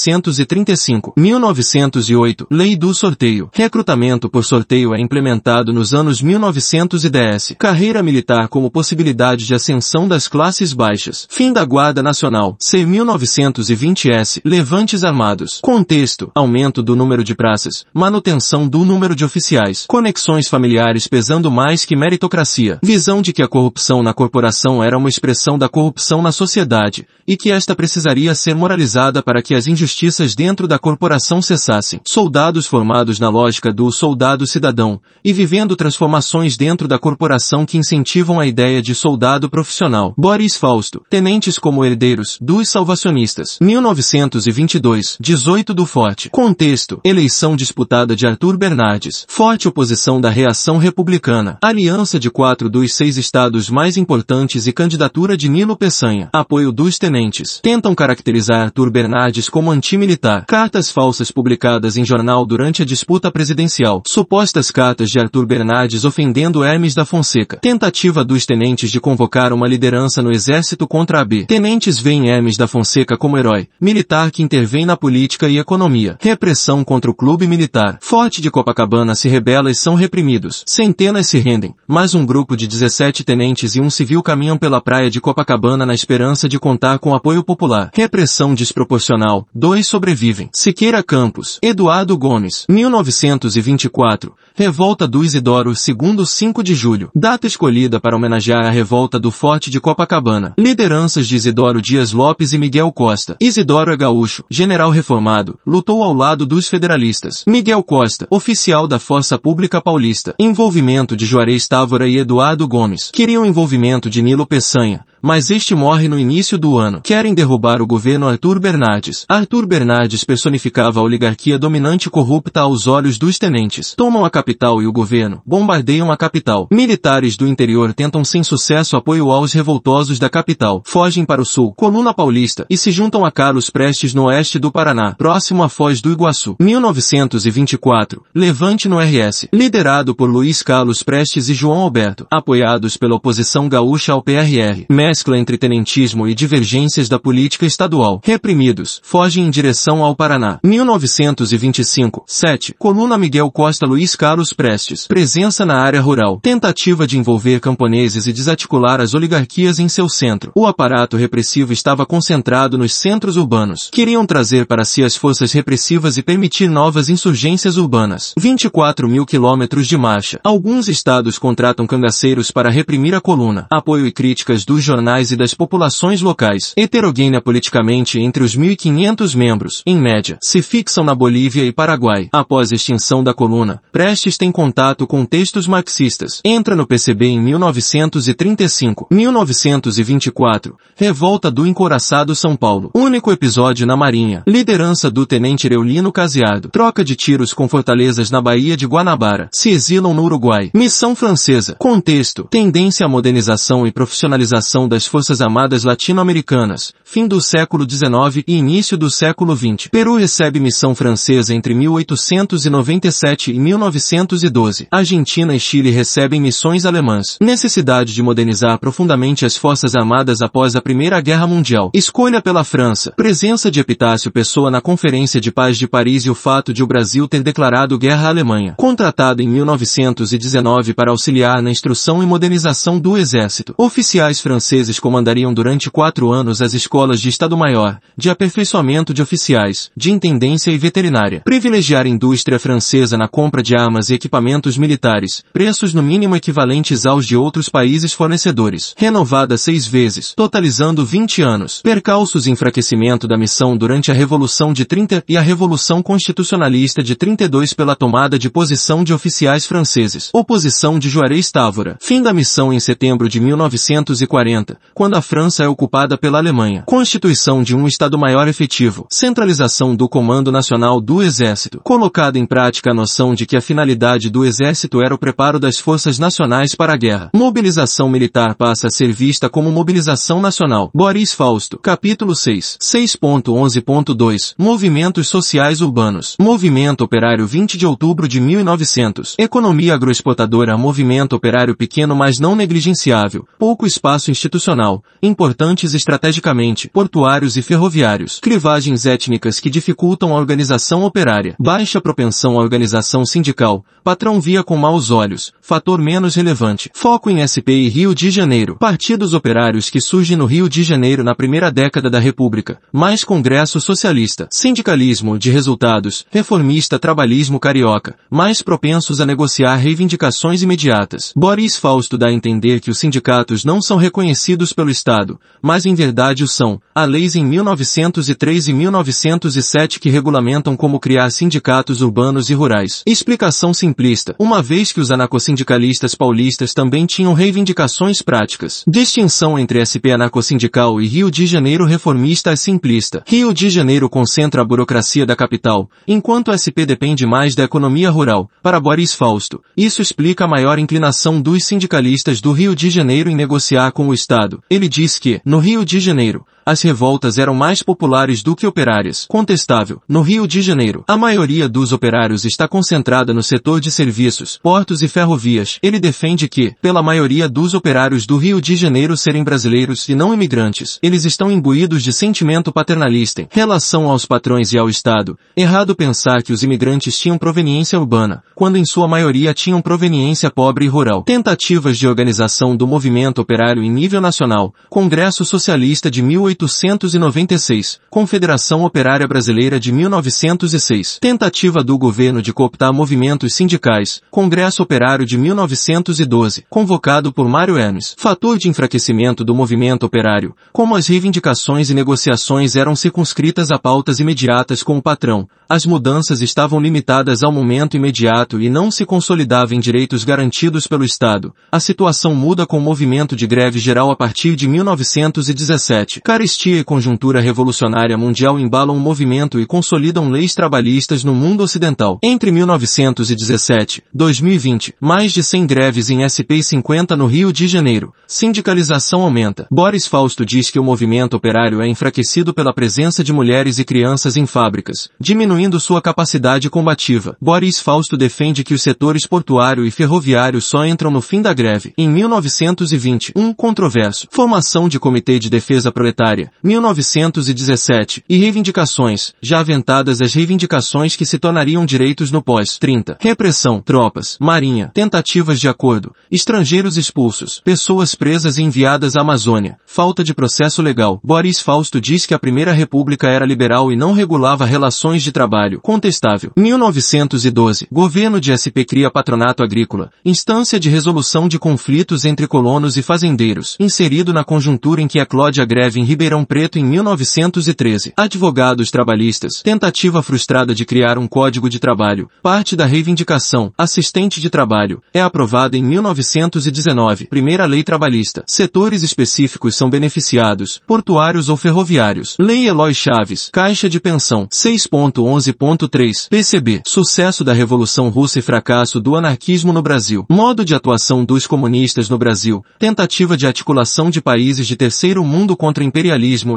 1935. 0.08 1.12
1908. 1.16 2.46
Lei 2.50 2.76
do 2.76 2.94
sorteio. 2.94 3.50
Recrutamento 3.52 4.28
por 4.30 4.44
sorteio 4.44 4.94
é 4.94 5.00
implementado 5.00 5.72
nos 5.72 5.92
anos 5.92 6.22
1910. 6.22 7.54
Carreira 7.58 8.02
militar 8.02 8.48
como 8.48 8.70
possibilidade 8.70 9.46
de 9.46 9.54
ascensão 9.54 10.08
das 10.08 10.26
classes 10.26 10.72
baixas. 10.72 11.26
Fim 11.30 11.52
da 11.52 11.64
Guarda 11.64 12.02
Nacional. 12.02 12.56
C. 12.58 12.84
1920s. 12.84 14.40
Levantes 14.44 15.04
armados. 15.04 15.58
Contexto. 15.62 16.30
Aumento 16.34 16.82
do 16.82 16.96
número 16.96 17.22
de 17.22 17.34
praças. 17.34 17.84
Manutenção 17.92 18.66
do 18.66 18.84
número 18.84 19.14
de 19.14 19.24
oficiais. 19.24 19.84
Conexões 19.86 20.48
familiares 20.48 21.06
pesando 21.06 21.50
mais 21.50 21.84
que 21.84 21.96
meritocracia. 21.96 22.78
Visão 22.82 23.20
de 23.20 23.32
que 23.32 23.42
a 23.42 23.48
corrupção 23.48 24.02
na 24.02 24.14
corporação 24.14 24.82
era 24.82 24.96
uma 24.96 25.08
expressão 25.08 25.58
da 25.58 25.68
corrupção 25.68 26.22
na 26.22 26.32
sociedade, 26.32 27.06
e 27.26 27.36
que 27.36 27.50
esta 27.50 27.74
precisaria 27.74 28.34
ser 28.34 28.54
moralizada 28.54 29.22
para 29.22 29.42
que 29.42 29.54
as 29.54 29.66
injustiças 29.66 29.97
injustiças 29.98 30.34
dentro 30.34 30.68
da 30.68 30.78
corporação 30.78 31.42
cessassem. 31.42 32.00
Soldados 32.04 32.66
formados 32.66 33.18
na 33.18 33.28
lógica 33.28 33.72
do 33.72 33.90
soldado 33.90 34.46
cidadão, 34.46 35.00
e 35.24 35.32
vivendo 35.32 35.74
transformações 35.74 36.56
dentro 36.56 36.86
da 36.86 36.98
corporação 36.98 37.66
que 37.66 37.76
incentivam 37.76 38.38
a 38.38 38.46
ideia 38.46 38.80
de 38.80 38.94
soldado 38.94 39.50
profissional. 39.50 40.14
Boris 40.16 40.56
Fausto, 40.56 41.02
tenentes 41.10 41.58
como 41.58 41.84
herdeiros 41.84 42.38
dos 42.40 42.68
salvacionistas. 42.68 43.58
1922, 43.60 45.16
18 45.20 45.74
do 45.74 45.84
Forte. 45.84 46.30
Contexto, 46.30 47.00
eleição 47.04 47.56
disputada 47.56 48.14
de 48.14 48.26
Arthur 48.26 48.56
Bernardes. 48.56 49.24
Forte 49.28 49.66
oposição 49.66 50.20
da 50.20 50.30
reação 50.30 50.78
republicana. 50.78 51.58
Aliança 51.62 52.18
de 52.18 52.30
quatro 52.30 52.70
dos 52.70 52.94
seis 52.94 53.16
estados 53.16 53.68
mais 53.68 53.96
importantes 53.96 54.66
e 54.66 54.72
candidatura 54.72 55.36
de 55.36 55.48
Nilo 55.48 55.76
Peçanha. 55.76 56.28
Apoio 56.32 56.70
dos 56.70 56.98
tenentes. 56.98 57.60
Tentam 57.62 57.94
caracterizar 57.94 58.62
Arthur 58.62 58.90
Bernardes 58.90 59.48
como 59.48 59.70
antimilitar. 59.88 60.44
Cartas 60.46 60.90
falsas 60.90 61.30
publicadas 61.30 61.96
em 61.96 62.04
jornal 62.04 62.44
durante 62.44 62.82
a 62.82 62.84
disputa 62.84 63.30
presidencial. 63.30 64.02
Supostas 64.06 64.70
cartas 64.70 65.08
de 65.08 65.18
Arthur 65.18 65.46
Bernardes 65.46 66.04
ofendendo 66.04 66.62
Hermes 66.62 66.94
da 66.94 67.06
Fonseca. 67.06 67.56
Tentativa 67.56 68.22
dos 68.22 68.44
tenentes 68.44 68.90
de 68.90 69.00
convocar 69.00 69.52
uma 69.52 69.66
liderança 69.66 70.20
no 70.20 70.30
exército 70.30 70.86
contra 70.86 71.20
a 71.20 71.24
B. 71.24 71.46
Tenentes 71.46 71.98
veem 71.98 72.28
Hermes 72.28 72.56
da 72.56 72.68
Fonseca 72.68 73.16
como 73.16 73.38
herói. 73.38 73.68
Militar 73.80 74.30
que 74.30 74.42
intervém 74.42 74.84
na 74.84 74.96
política 74.96 75.48
e 75.48 75.58
economia. 75.58 76.18
Repressão 76.20 76.84
contra 76.84 77.10
o 77.10 77.14
clube 77.14 77.46
militar. 77.46 77.98
Forte 78.00 78.42
de 78.42 78.50
Copacabana 78.50 79.14
se 79.14 79.28
rebela 79.28 79.70
e 79.70 79.74
são 79.74 79.94
reprimidos. 79.94 80.64
Centenas 80.66 81.28
se 81.28 81.38
rendem. 81.38 81.74
Mais 81.86 82.14
um 82.14 82.26
grupo 82.26 82.56
de 82.56 82.66
17 82.66 83.24
tenentes 83.24 83.74
e 83.74 83.80
um 83.80 83.88
civil 83.88 84.22
caminham 84.22 84.58
pela 84.58 84.82
praia 84.82 85.10
de 85.10 85.20
Copacabana 85.20 85.86
na 85.86 85.94
esperança 85.94 86.48
de 86.48 86.58
contar 86.58 86.98
com 86.98 87.14
apoio 87.14 87.42
popular. 87.42 87.90
Repressão 87.94 88.54
desproporcional. 88.54 89.46
Dois 89.78 89.86
sobrevivem. 89.86 90.50
Siqueira 90.52 91.04
Campos. 91.04 91.60
Eduardo 91.62 92.18
Gomes. 92.18 92.64
1924. 92.68 94.34
Revolta 94.52 95.06
do 95.06 95.24
Isidoro 95.24 95.72
segundo 95.76 96.26
5 96.26 96.64
de 96.64 96.74
julho. 96.74 97.12
Data 97.14 97.46
escolhida 97.46 98.00
para 98.00 98.16
homenagear 98.16 98.66
a 98.66 98.70
revolta 98.70 99.20
do 99.20 99.30
Forte 99.30 99.70
de 99.70 99.80
Copacabana. 99.80 100.52
Lideranças 100.58 101.28
de 101.28 101.36
Isidoro 101.36 101.80
Dias 101.80 102.10
Lopes 102.10 102.52
e 102.52 102.58
Miguel 102.58 102.90
Costa. 102.90 103.36
Isidoro 103.40 103.92
é 103.92 103.96
gaúcho, 103.96 104.42
general 104.50 104.90
reformado, 104.90 105.56
lutou 105.64 106.02
ao 106.02 106.12
lado 106.12 106.44
dos 106.44 106.66
federalistas. 106.66 107.44
Miguel 107.46 107.84
Costa, 107.84 108.26
oficial 108.30 108.88
da 108.88 108.98
Força 108.98 109.38
Pública 109.38 109.80
Paulista. 109.80 110.34
Envolvimento 110.40 111.16
de 111.16 111.24
Juarez 111.24 111.68
Távora 111.68 112.08
e 112.08 112.18
Eduardo 112.18 112.66
Gomes. 112.66 113.12
Queriam 113.12 113.46
envolvimento 113.46 114.10
de 114.10 114.22
Nilo 114.22 114.44
Peçanha, 114.44 115.04
mas 115.22 115.50
este 115.50 115.74
morre 115.74 116.08
no 116.08 116.18
início 116.18 116.58
do 116.58 116.76
ano. 116.76 117.00
Querem 117.02 117.34
derrubar 117.34 117.80
o 117.82 117.86
governo 117.86 118.28
Arthur 118.28 118.60
Bernardes. 118.60 119.24
Arthur 119.28 119.66
Bernardes 119.66 120.24
personificava 120.24 121.00
a 121.00 121.02
oligarquia 121.02 121.58
dominante 121.58 122.10
corrupta 122.10 122.60
aos 122.60 122.86
olhos 122.86 123.18
dos 123.18 123.38
tenentes. 123.38 123.94
Tomam 123.96 124.24
a 124.24 124.30
capital 124.30 124.82
e 124.82 124.86
o 124.86 124.92
governo, 124.92 125.42
bombardeiam 125.46 126.10
a 126.10 126.16
capital. 126.16 126.68
Militares 126.70 127.36
do 127.36 127.46
interior 127.46 127.92
tentam 127.92 128.24
sem 128.24 128.42
sucesso 128.42 128.96
apoio 128.96 129.30
aos 129.30 129.52
revoltosos 129.52 130.18
da 130.18 130.28
capital. 130.28 130.82
Fogem 130.84 131.24
para 131.24 131.42
o 131.42 131.46
sul, 131.46 131.72
coluna 131.74 132.12
paulista, 132.14 132.66
e 132.68 132.76
se 132.76 132.90
juntam 132.90 133.24
a 133.24 133.30
Carlos 133.30 133.70
Prestes 133.70 134.14
no 134.14 134.24
oeste 134.24 134.58
do 134.58 134.70
Paraná, 134.70 135.14
próximo 135.16 135.62
à 135.62 135.68
Foz 135.68 136.00
do 136.00 136.12
Iguaçu. 136.12 136.56
1924. 136.60 138.22
Levante 138.34 138.88
no 138.88 138.98
RS. 138.98 139.48
Liderado 139.52 140.14
por 140.14 140.28
Luiz 140.28 140.62
Carlos 140.62 141.02
Prestes 141.02 141.48
e 141.48 141.54
João 141.54 141.80
Alberto. 141.80 142.26
Apoiados 142.30 142.96
pela 142.96 143.14
oposição 143.14 143.68
gaúcha 143.68 144.12
ao 144.12 144.22
PRR 144.22 144.86
mescla 145.08 145.38
entre 145.38 145.56
tenentismo 145.56 146.28
e 146.28 146.34
divergências 146.34 147.08
da 147.08 147.18
política 147.18 147.64
estadual. 147.64 148.20
Reprimidos, 148.22 149.00
fogem 149.02 149.46
em 149.46 149.50
direção 149.50 150.04
ao 150.04 150.14
Paraná. 150.14 150.60
1925. 150.62 152.24
7. 152.26 152.74
Coluna 152.78 153.16
Miguel 153.16 153.50
Costa 153.50 153.86
Luiz 153.86 154.14
Carlos 154.14 154.52
Prestes. 154.52 155.06
Presença 155.06 155.64
na 155.64 155.80
área 155.80 156.02
rural. 156.02 156.38
Tentativa 156.42 157.06
de 157.06 157.16
envolver 157.16 157.58
camponeses 157.58 158.26
e 158.26 158.32
desarticular 158.34 159.00
as 159.00 159.14
oligarquias 159.14 159.78
em 159.78 159.88
seu 159.88 160.10
centro. 160.10 160.52
O 160.54 160.66
aparato 160.66 161.16
repressivo 161.16 161.72
estava 161.72 162.04
concentrado 162.04 162.76
nos 162.76 162.92
centros 162.92 163.38
urbanos. 163.38 163.88
Queriam 163.90 164.26
trazer 164.26 164.66
para 164.66 164.84
si 164.84 165.02
as 165.02 165.16
forças 165.16 165.52
repressivas 165.52 166.18
e 166.18 166.22
permitir 166.22 166.68
novas 166.68 167.08
insurgências 167.08 167.78
urbanas. 167.78 168.34
24 168.38 169.08
mil 169.08 169.24
quilômetros 169.24 169.86
de 169.86 169.96
marcha. 169.96 170.38
Alguns 170.44 170.86
estados 170.86 171.38
contratam 171.38 171.86
cangaceiros 171.86 172.50
para 172.50 172.68
reprimir 172.68 173.14
a 173.14 173.22
coluna. 173.22 173.66
Apoio 173.70 174.06
e 174.06 174.12
críticas 174.12 174.66
dos 174.66 174.84
jornais 174.84 174.97
jornais 174.98 175.30
e 175.30 175.36
das 175.36 175.54
populações 175.54 176.20
locais, 176.20 176.72
heterogênea 176.76 177.40
politicamente 177.40 178.18
entre 178.18 178.42
os 178.42 178.56
1.500 178.56 179.36
membros, 179.36 179.82
em 179.86 179.96
média, 179.96 180.36
se 180.42 180.60
fixam 180.60 181.04
na 181.04 181.14
Bolívia 181.14 181.64
e 181.64 181.72
Paraguai. 181.72 182.28
Após 182.32 182.72
a 182.72 182.74
extinção 182.74 183.22
da 183.22 183.32
coluna, 183.32 183.80
Prestes 183.92 184.36
tem 184.36 184.50
contato 184.50 185.06
com 185.06 185.24
textos 185.24 185.68
marxistas. 185.68 186.40
Entra 186.44 186.74
no 186.74 186.86
PCB 186.86 187.26
em 187.26 187.40
1935. 187.40 189.06
1924. 189.10 190.76
Revolta 190.96 191.50
do 191.50 191.66
Encoraçado 191.66 192.34
São 192.34 192.56
Paulo. 192.56 192.90
Único 192.94 193.30
episódio 193.30 193.86
na 193.86 193.96
Marinha. 193.96 194.42
Liderança 194.46 195.10
do 195.10 195.24
Tenente 195.24 195.68
Reulino 195.68 196.10
Casiardo. 196.10 196.70
Troca 196.70 197.04
de 197.04 197.14
tiros 197.14 197.54
com 197.54 197.68
fortalezas 197.68 198.30
na 198.30 198.40
Baía 198.40 198.76
de 198.76 198.86
Guanabara. 198.86 199.48
Se 199.52 199.70
exilam 199.70 200.12
no 200.12 200.24
Uruguai. 200.24 200.70
Missão 200.74 201.14
francesa. 201.14 201.76
Contexto. 201.78 202.44
Tendência 202.50 203.06
à 203.06 203.08
modernização 203.08 203.86
e 203.86 203.92
profissionalização 203.92 204.87
das 204.88 205.06
Forças 205.06 205.40
Armadas 205.40 205.84
Latino-Americanas, 205.84 206.94
fim 207.04 207.28
do 207.28 207.40
século 207.40 207.86
XIX 207.88 208.44
e 208.46 208.56
início 208.56 208.96
do 208.96 209.10
século 209.10 209.54
XX. 209.54 209.88
Peru 209.90 210.16
recebe 210.16 210.58
missão 210.58 210.94
francesa 210.94 211.54
entre 211.54 211.74
1897 211.74 213.52
e 213.52 213.58
1912. 213.58 214.88
Argentina 214.90 215.54
e 215.54 215.60
Chile 215.60 215.90
recebem 215.90 216.40
missões 216.40 216.86
alemãs. 216.86 217.36
Necessidade 217.40 218.14
de 218.14 218.22
modernizar 218.22 218.78
profundamente 218.78 219.44
as 219.44 219.56
Forças 219.56 219.94
Armadas 219.94 220.40
após 220.40 220.74
a 220.74 220.80
Primeira 220.80 221.20
Guerra 221.20 221.46
Mundial. 221.46 221.90
Escolha 221.94 222.40
pela 222.40 222.64
França. 222.64 223.12
Presença 223.16 223.70
de 223.70 223.80
Epitácio 223.80 224.32
Pessoa 224.32 224.70
na 224.70 224.80
Conferência 224.80 225.40
de 225.40 225.52
Paz 225.52 225.76
de 225.76 225.86
Paris 225.86 226.24
e 226.24 226.30
o 226.30 226.34
fato 226.34 226.72
de 226.72 226.82
o 226.82 226.86
Brasil 226.86 227.28
ter 227.28 227.42
declarado 227.42 227.98
guerra 227.98 228.28
à 228.28 228.30
Alemanha. 228.30 228.74
Contratado 228.76 229.42
em 229.42 229.48
1919 229.48 230.94
para 230.94 231.10
auxiliar 231.10 231.60
na 231.62 231.70
instrução 231.70 232.22
e 232.22 232.26
modernização 232.26 232.98
do 232.98 233.18
exército. 233.18 233.74
Oficiais 233.76 234.40
franceses 234.40 234.77
franceses 234.78 235.00
comandariam 235.00 235.52
durante 235.52 235.90
quatro 235.90 236.30
anos 236.30 236.62
as 236.62 236.72
escolas 236.72 237.20
de 237.20 237.28
Estado-Maior, 237.28 237.98
de 238.16 238.30
aperfeiçoamento 238.30 239.12
de 239.12 239.20
oficiais, 239.20 239.90
de 239.96 240.12
intendência 240.12 240.70
e 240.70 240.78
veterinária. 240.78 241.40
Privilegiar 241.44 242.06
a 242.06 242.08
indústria 242.08 242.60
francesa 242.60 243.16
na 243.16 243.26
compra 243.26 243.62
de 243.62 243.74
armas 243.74 244.08
e 244.08 244.14
equipamentos 244.14 244.78
militares, 244.78 245.42
preços 245.52 245.92
no 245.92 246.02
mínimo 246.02 246.36
equivalentes 246.36 247.06
aos 247.06 247.26
de 247.26 247.36
outros 247.36 247.68
países 247.68 248.12
fornecedores. 248.12 248.94
Renovada 248.96 249.56
seis 249.56 249.86
vezes, 249.86 250.32
totalizando 250.36 251.04
20 251.04 251.42
anos. 251.42 251.80
Percalços 251.82 252.46
e 252.46 252.50
enfraquecimento 252.50 253.26
da 253.26 253.36
missão 253.36 253.76
durante 253.76 254.12
a 254.12 254.14
Revolução 254.14 254.72
de 254.72 254.84
30 254.84 255.24
e 255.28 255.36
a 255.36 255.40
Revolução 255.40 256.02
Constitucionalista 256.02 257.02
de 257.02 257.16
32 257.16 257.72
pela 257.72 257.96
tomada 257.96 258.38
de 258.38 258.48
posição 258.48 259.02
de 259.02 259.12
oficiais 259.12 259.66
franceses. 259.66 260.30
Oposição 260.32 260.98
de 260.98 261.08
Juarez 261.08 261.50
Távora. 261.50 261.96
Fim 262.00 262.22
da 262.22 262.32
missão 262.32 262.72
em 262.72 262.78
setembro 262.78 263.28
de 263.28 263.40
1940 263.40 264.67
quando 264.94 265.14
a 265.14 265.22
França 265.22 265.64
é 265.64 265.68
ocupada 265.68 266.18
pela 266.18 266.38
Alemanha. 266.38 266.82
Constituição 266.86 267.62
de 267.62 267.74
um 267.74 267.86
Estado-Maior 267.86 268.48
efetivo. 268.48 269.06
Centralização 269.10 269.94
do 269.96 270.08
Comando 270.08 270.52
Nacional 270.52 271.00
do 271.00 271.22
Exército. 271.22 271.80
Colocada 271.82 272.38
em 272.38 272.46
prática 272.46 272.90
a 272.90 272.94
noção 272.94 273.34
de 273.34 273.46
que 273.46 273.56
a 273.56 273.60
finalidade 273.60 274.30
do 274.30 274.44
Exército 274.44 275.02
era 275.02 275.14
o 275.14 275.18
preparo 275.18 275.58
das 275.58 275.78
forças 275.78 276.18
nacionais 276.18 276.74
para 276.74 276.92
a 276.92 276.96
guerra. 276.96 277.30
Mobilização 277.34 278.08
militar 278.08 278.54
passa 278.54 278.88
a 278.88 278.90
ser 278.90 279.12
vista 279.12 279.48
como 279.48 279.70
mobilização 279.70 280.40
nacional. 280.40 280.90
Boris 280.94 281.32
Fausto. 281.32 281.78
Capítulo 281.78 282.34
6. 282.34 282.78
6.11.2. 282.80 284.54
Movimentos 284.58 285.28
sociais 285.28 285.80
urbanos. 285.80 286.36
Movimento 286.38 287.02
Operário 287.02 287.46
20 287.46 287.78
de 287.78 287.86
outubro 287.86 288.28
de 288.28 288.40
1900. 288.40 289.34
Economia 289.38 289.94
agroexportadora. 289.94 290.76
Movimento 290.76 291.34
operário 291.34 291.76
pequeno 291.76 292.14
mas 292.14 292.38
não 292.38 292.54
negligenciável. 292.54 293.46
Pouco 293.58 293.86
espaço 293.86 294.30
institucional 294.30 294.57
institucional, 294.58 295.02
importantes 295.22 295.94
estrategicamente, 295.94 296.88
portuários 296.88 297.56
e 297.56 297.62
ferroviários, 297.62 298.38
clivagens 298.40 299.06
étnicas 299.06 299.60
que 299.60 299.70
dificultam 299.70 300.36
a 300.36 300.38
organização 300.38 301.04
operária, 301.04 301.54
baixa 301.58 302.00
propensão 302.00 302.58
à 302.58 302.62
organização 302.62 303.24
sindical, 303.24 303.84
patrão 304.02 304.40
via 304.40 304.62
com 304.62 304.76
maus 304.76 305.10
olhos, 305.10 305.52
fator 305.60 306.00
menos 306.00 306.34
relevante, 306.34 306.90
foco 306.92 307.30
em 307.30 307.46
SP 307.46 307.72
e 307.72 307.88
Rio 307.88 308.14
de 308.14 308.30
Janeiro, 308.30 308.76
partidos 308.78 309.32
operários 309.32 309.90
que 309.90 310.00
surgem 310.00 310.36
no 310.36 310.46
Rio 310.46 310.68
de 310.68 310.82
Janeiro 310.82 311.22
na 311.22 311.34
primeira 311.34 311.70
década 311.70 312.10
da 312.10 312.18
República, 312.18 312.80
mais 312.92 313.22
Congresso 313.22 313.80
Socialista, 313.80 314.48
sindicalismo 314.50 315.38
de 315.38 315.50
resultados, 315.50 316.24
reformista 316.30 316.98
trabalhismo 316.98 317.60
carioca, 317.60 318.16
mais 318.30 318.62
propensos 318.62 319.20
a 319.20 319.26
negociar 319.26 319.76
reivindicações 319.76 320.62
imediatas. 320.62 321.32
Boris 321.36 321.76
Fausto 321.76 322.18
dá 322.18 322.28
a 322.28 322.32
entender 322.32 322.80
que 322.80 322.90
os 322.90 322.98
sindicatos 322.98 323.64
não 323.64 323.80
são 323.80 323.96
reconhecidos 323.96 324.47
pelo 324.72 324.90
Estado, 324.90 325.38
mas 325.60 325.84
em 325.84 325.94
verdade 325.94 326.44
o 326.44 326.48
são, 326.48 326.80
há 326.94 327.04
leis 327.04 327.36
em 327.36 327.44
1903 327.44 328.68
e 328.68 328.72
1907 328.72 330.00
que 330.00 330.08
regulamentam 330.08 330.76
como 330.76 331.00
criar 331.00 331.30
sindicatos 331.30 332.00
urbanos 332.00 332.48
e 332.48 332.54
rurais. 332.54 333.02
Explicação 333.06 333.74
simplista, 333.74 334.34
uma 334.38 334.62
vez 334.62 334.92
que 334.92 335.00
os 335.00 335.10
anacossindicalistas 335.10 336.14
paulistas 336.14 336.72
também 336.72 337.04
tinham 337.04 337.34
reivindicações 337.34 338.22
práticas. 338.22 338.84
Distinção 338.86 339.58
entre 339.58 339.84
SP 339.84 340.12
anarcossindical 340.12 341.00
e 341.00 341.06
Rio 341.06 341.30
de 341.30 341.46
Janeiro 341.46 341.84
reformista 341.84 342.52
é 342.52 342.56
simplista. 342.56 343.22
Rio 343.26 343.52
de 343.52 343.68
Janeiro 343.68 344.08
concentra 344.08 344.62
a 344.62 344.64
burocracia 344.64 345.26
da 345.26 345.36
capital, 345.36 345.90
enquanto 346.06 346.52
SP 346.56 346.86
depende 346.86 347.26
mais 347.26 347.54
da 347.54 347.64
economia 347.64 348.10
rural. 348.10 348.48
Para 348.62 348.80
Boris 348.80 349.14
Fausto, 349.14 349.60
isso 349.76 350.00
explica 350.00 350.44
a 350.44 350.48
maior 350.48 350.78
inclinação 350.78 351.40
dos 351.40 351.64
sindicalistas 351.64 352.40
do 352.40 352.52
Rio 352.52 352.74
de 352.74 352.90
Janeiro 352.90 353.28
em 353.28 353.36
negociar 353.36 353.92
com 353.92 354.08
o 354.08 354.14
Estado. 354.14 354.37
Ele 354.70 354.88
diz 354.88 355.18
que, 355.18 355.40
no 355.44 355.58
Rio 355.58 355.84
de 355.84 355.98
Janeiro, 356.00 356.46
as 356.68 356.82
revoltas 356.82 357.38
eram 357.38 357.54
mais 357.54 357.82
populares 357.82 358.42
do 358.42 358.54
que 358.54 358.66
operárias. 358.66 359.24
Contestável. 359.26 360.02
No 360.06 360.20
Rio 360.20 360.46
de 360.46 360.60
Janeiro, 360.60 361.02
a 361.08 361.16
maioria 361.16 361.66
dos 361.66 361.94
operários 361.94 362.44
está 362.44 362.68
concentrada 362.68 363.32
no 363.32 363.42
setor 363.42 363.80
de 363.80 363.90
serviços, 363.90 364.60
portos 364.62 365.00
e 365.00 365.08
ferrovias. 365.08 365.78
Ele 365.82 365.98
defende 365.98 366.46
que, 366.46 366.74
pela 366.82 367.02
maioria 367.02 367.48
dos 367.48 367.72
operários 367.72 368.26
do 368.26 368.36
Rio 368.36 368.60
de 368.60 368.76
Janeiro 368.76 369.16
serem 369.16 369.42
brasileiros 369.42 370.06
e 370.10 370.14
não 370.14 370.34
imigrantes, 370.34 370.98
eles 371.02 371.24
estão 371.24 371.50
imbuídos 371.50 372.02
de 372.02 372.12
sentimento 372.12 372.70
paternalista 372.70 373.40
em 373.40 373.48
relação 373.50 374.10
aos 374.10 374.26
patrões 374.26 374.70
e 374.74 374.78
ao 374.78 374.90
Estado. 374.90 375.38
Errado 375.56 375.96
pensar 375.96 376.42
que 376.42 376.52
os 376.52 376.62
imigrantes 376.62 377.18
tinham 377.18 377.38
proveniência 377.38 377.98
urbana, 377.98 378.42
quando 378.54 378.76
em 378.76 378.84
sua 378.84 379.08
maioria 379.08 379.54
tinham 379.54 379.80
proveniência 379.80 380.50
pobre 380.50 380.84
e 380.84 380.88
rural. 380.88 381.22
Tentativas 381.22 381.96
de 381.96 382.06
organização 382.06 382.76
do 382.76 382.86
movimento 382.86 383.40
operário 383.40 383.82
em 383.82 383.90
nível 383.90 384.20
nacional, 384.20 384.74
Congresso 384.90 385.46
Socialista 385.46 386.10
de 386.10 386.20
18 386.20 386.57
1896, 386.58 388.00
Confederação 388.10 388.84
Operária 388.84 389.28
Brasileira 389.28 389.78
de 389.78 389.92
1906, 389.92 391.18
tentativa 391.20 391.84
do 391.84 391.96
governo 391.96 392.42
de 392.42 392.52
cooptar 392.52 392.92
movimentos 392.92 393.54
sindicais, 393.54 394.20
Congresso 394.30 394.82
Operário 394.82 395.24
de 395.24 395.38
1912, 395.38 396.66
convocado 396.68 397.32
por 397.32 397.48
Mário 397.48 397.78
Hermes, 397.78 398.14
fator 398.18 398.58
de 398.58 398.68
enfraquecimento 398.68 399.44
do 399.44 399.54
movimento 399.54 400.04
operário, 400.04 400.54
como 400.72 400.96
as 400.96 401.06
reivindicações 401.06 401.90
e 401.90 401.94
negociações 401.94 402.74
eram 402.74 402.96
circunscritas 402.96 403.70
a 403.70 403.78
pautas 403.78 404.18
imediatas 404.18 404.82
com 404.82 404.98
o 404.98 405.02
patrão, 405.02 405.48
as 405.70 405.84
mudanças 405.84 406.40
estavam 406.40 406.80
limitadas 406.80 407.42
ao 407.42 407.52
momento 407.52 407.94
imediato 407.94 408.58
e 408.58 408.70
não 408.70 408.90
se 408.90 409.04
consolidavam 409.04 409.76
em 409.76 409.80
direitos 409.80 410.24
garantidos 410.24 410.86
pelo 410.86 411.04
Estado. 411.04 411.54
A 411.70 411.78
situação 411.78 412.34
muda 412.34 412.66
com 412.66 412.78
o 412.78 412.80
movimento 412.80 413.36
de 413.36 413.46
greve 413.46 413.78
geral 413.78 414.10
a 414.10 414.16
partir 414.16 414.56
de 414.56 414.66
1917. 414.66 416.22
Carestia 416.48 416.78
e 416.78 416.84
conjuntura 416.84 417.42
revolucionária 417.42 418.16
mundial 418.16 418.58
embalam 418.58 418.96
o 418.96 418.98
movimento 418.98 419.60
e 419.60 419.66
consolidam 419.66 420.30
leis 420.30 420.54
trabalhistas 420.54 421.22
no 421.22 421.34
mundo 421.34 421.62
ocidental. 421.62 422.18
Entre 422.22 422.50
1917 422.50 423.98
e 423.98 424.16
2020, 424.16 424.94
mais 424.98 425.30
de 425.32 425.42
100 425.42 425.66
greves 425.66 426.08
em 426.08 426.24
SP 426.24 426.56
e 426.56 426.62
50 426.62 427.14
no 427.14 427.26
Rio 427.26 427.52
de 427.52 427.68
Janeiro. 427.68 428.14
Sindicalização 428.26 429.20
aumenta. 429.20 429.66
Boris 429.70 430.06
Fausto 430.06 430.46
diz 430.46 430.70
que 430.70 430.78
o 430.78 430.82
movimento 430.82 431.34
operário 431.34 431.82
é 431.82 431.86
enfraquecido 431.86 432.54
pela 432.54 432.72
presença 432.72 433.22
de 433.22 433.30
mulheres 433.30 433.78
e 433.78 433.84
crianças 433.84 434.34
em 434.34 434.46
fábricas, 434.46 435.10
diminuindo 435.20 435.78
sua 435.78 436.00
capacidade 436.00 436.70
combativa. 436.70 437.36
Boris 437.38 437.78
Fausto 437.78 438.16
defende 438.16 438.64
que 438.64 438.72
os 438.72 438.82
setores 438.82 439.26
portuário 439.26 439.84
e 439.84 439.90
ferroviário 439.90 440.62
só 440.62 440.86
entram 440.86 441.10
no 441.10 441.20
fim 441.20 441.42
da 441.42 441.52
greve. 441.52 441.92
Em 441.98 442.08
1920, 442.08 443.34
um 443.36 443.52
controverso. 443.52 444.26
Formação 444.30 444.88
de 444.88 444.98
Comitê 444.98 445.38
de 445.38 445.50
Defesa 445.50 445.92
Proletária, 445.92 446.37
1917, 446.62 448.24
e 448.28 448.36
reivindicações, 448.36 449.32
já 449.40 449.60
aventadas 449.60 450.20
as 450.20 450.34
reivindicações 450.34 451.16
que 451.16 451.26
se 451.26 451.38
tornariam 451.38 451.86
direitos 451.86 452.30
no 452.30 452.42
pós-30. 452.42 453.16
Repressão, 453.20 453.80
tropas, 453.80 454.36
marinha, 454.40 454.90
tentativas 454.92 455.58
de 455.58 455.68
acordo, 455.68 456.14
estrangeiros 456.30 456.96
expulsos, 456.96 457.60
pessoas 457.64 458.14
presas 458.14 458.58
e 458.58 458.62
enviadas 458.62 459.16
à 459.16 459.22
Amazônia, 459.22 459.78
falta 459.86 460.22
de 460.22 460.34
processo 460.34 460.82
legal. 460.82 461.20
Boris 461.24 461.60
Fausto 461.60 462.00
diz 462.00 462.26
que 462.26 462.34
a 462.34 462.38
Primeira 462.38 462.72
República 462.72 463.28
era 463.28 463.46
liberal 463.46 463.90
e 463.90 463.96
não 463.96 464.12
regulava 464.12 464.64
relações 464.64 465.22
de 465.22 465.32
trabalho. 465.32 465.80
Contestável. 465.80 466.52
1912. 466.56 467.88
Governo 467.90 468.40
de 468.40 468.52
SP 468.52 468.84
cria 468.84 469.10
patronato 469.10 469.62
agrícola, 469.62 470.10
instância 470.24 470.78
de 470.78 470.88
resolução 470.88 471.48
de 471.48 471.58
conflitos 471.58 472.24
entre 472.24 472.46
colonos 472.46 472.96
e 472.96 473.02
fazendeiros, 473.02 473.76
inserido 473.80 474.32
na 474.32 474.44
conjuntura 474.44 475.00
em 475.00 475.08
que 475.08 475.20
a 475.20 475.26
greve 475.64 476.00
em 476.00 476.04
Ribeirão 476.18 476.44
Preto 476.44 476.80
em 476.80 476.84
1913. 476.84 478.12
Advogados 478.16 478.90
trabalhistas. 478.90 479.62
Tentativa 479.62 480.20
frustrada 480.20 480.74
de 480.74 480.84
criar 480.84 481.16
um 481.16 481.28
código 481.28 481.70
de 481.70 481.78
trabalho. 481.78 482.28
Parte 482.42 482.74
da 482.74 482.84
reivindicação. 482.84 483.72
Assistente 483.78 484.40
de 484.40 484.50
trabalho. 484.50 485.00
É 485.14 485.20
aprovada 485.20 485.76
em 485.76 485.82
1919. 485.84 487.28
Primeira 487.28 487.66
lei 487.66 487.84
trabalhista. 487.84 488.42
Setores 488.48 489.04
específicos 489.04 489.76
são 489.76 489.88
beneficiados. 489.88 490.80
Portuários 490.88 491.48
ou 491.48 491.56
ferroviários. 491.56 492.34
Lei 492.36 492.66
Eloy 492.66 492.92
Chaves. 492.94 493.48
Caixa 493.52 493.88
de 493.88 494.00
pensão. 494.00 494.48
6.11.3. 494.48 496.28
PCB. 496.28 496.82
Sucesso 496.84 497.44
da 497.44 497.52
Revolução 497.52 498.08
Russa 498.08 498.40
e 498.40 498.42
fracasso 498.42 498.98
do 498.98 499.14
anarquismo 499.14 499.72
no 499.72 499.82
Brasil. 499.82 500.26
Modo 500.28 500.64
de 500.64 500.74
atuação 500.74 501.24
dos 501.24 501.46
comunistas 501.46 502.08
no 502.08 502.18
Brasil. 502.18 502.64
Tentativa 502.76 503.36
de 503.36 503.46
articulação 503.46 504.10
de 504.10 504.20
países 504.20 504.66
de 504.66 504.74
terceiro 504.74 505.22
mundo 505.22 505.56
contra 505.56 505.84
imperialismo 505.84 506.07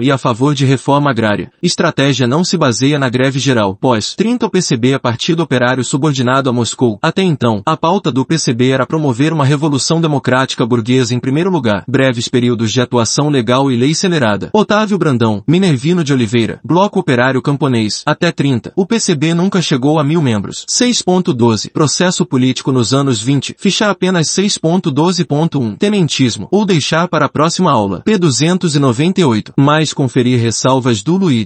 e 0.02 0.12
a 0.12 0.18
favor 0.18 0.54
de 0.54 0.66
reforma 0.66 1.10
agrária. 1.10 1.52
Estratégia 1.64 2.28
não 2.28 2.44
se 2.44 2.58
baseia 2.58 3.00
na 3.00 3.10
greve 3.10 3.40
geral. 3.40 3.76
Pós 3.80 4.14
30 4.14 4.46
o 4.46 4.50
PCB 4.50 4.92
é 4.92 5.00
Partido 5.00 5.42
Operário 5.42 5.84
subordinado 5.84 6.50
a 6.50 6.54
Moscou. 6.54 7.00
Até 7.02 7.24
então, 7.24 7.62
a 7.66 7.78
pauta 7.78 8.12
do 8.12 8.26
PCB 8.26 8.72
era 8.72 8.86
promover 8.86 9.32
uma 9.32 9.46
revolução 9.46 10.02
democrática 10.02 10.66
burguesa 10.66 11.16
em 11.16 11.20
primeiro 11.20 11.50
lugar. 11.50 11.84
Breves 11.88 12.28
períodos 12.28 12.72
de 12.72 12.82
atuação 12.82 13.30
legal 13.30 13.72
e 13.72 13.78
lei 13.78 13.94
acelerada. 14.02 14.50
Otávio 14.54 14.98
Brandão, 14.98 15.44
Minervino 15.48 16.04
de 16.04 16.12
Oliveira, 16.14 16.60
Bloco 16.64 17.00
Operário 17.00 17.42
Camponês, 17.42 18.02
até 18.06 18.32
30. 18.32 18.74
O 18.76 18.86
PCB 18.86 19.34
nunca 19.34 19.62
chegou 19.62 20.00
a 20.00 20.04
mil 20.04 20.22
membros. 20.22 20.66
6.12. 20.68 21.72
Processo 21.72 22.26
político 22.26 22.72
nos 22.72 22.94
anos 22.94 23.22
20. 23.22 23.56
Fichar 23.58 23.90
apenas 23.90 24.28
6.12.1. 24.28 25.78
Tenentismo. 25.78 26.48
Ou 26.52 26.66
deixar 26.66 27.08
para 27.08 27.26
a 27.26 27.30
próxima 27.30 27.72
aula. 27.72 28.04
P298. 28.06 29.41
Mais 29.58 29.94
conferir 29.94 30.40
ressalvas 30.40 31.02
do 31.02 31.18
Luigi. 31.18 31.46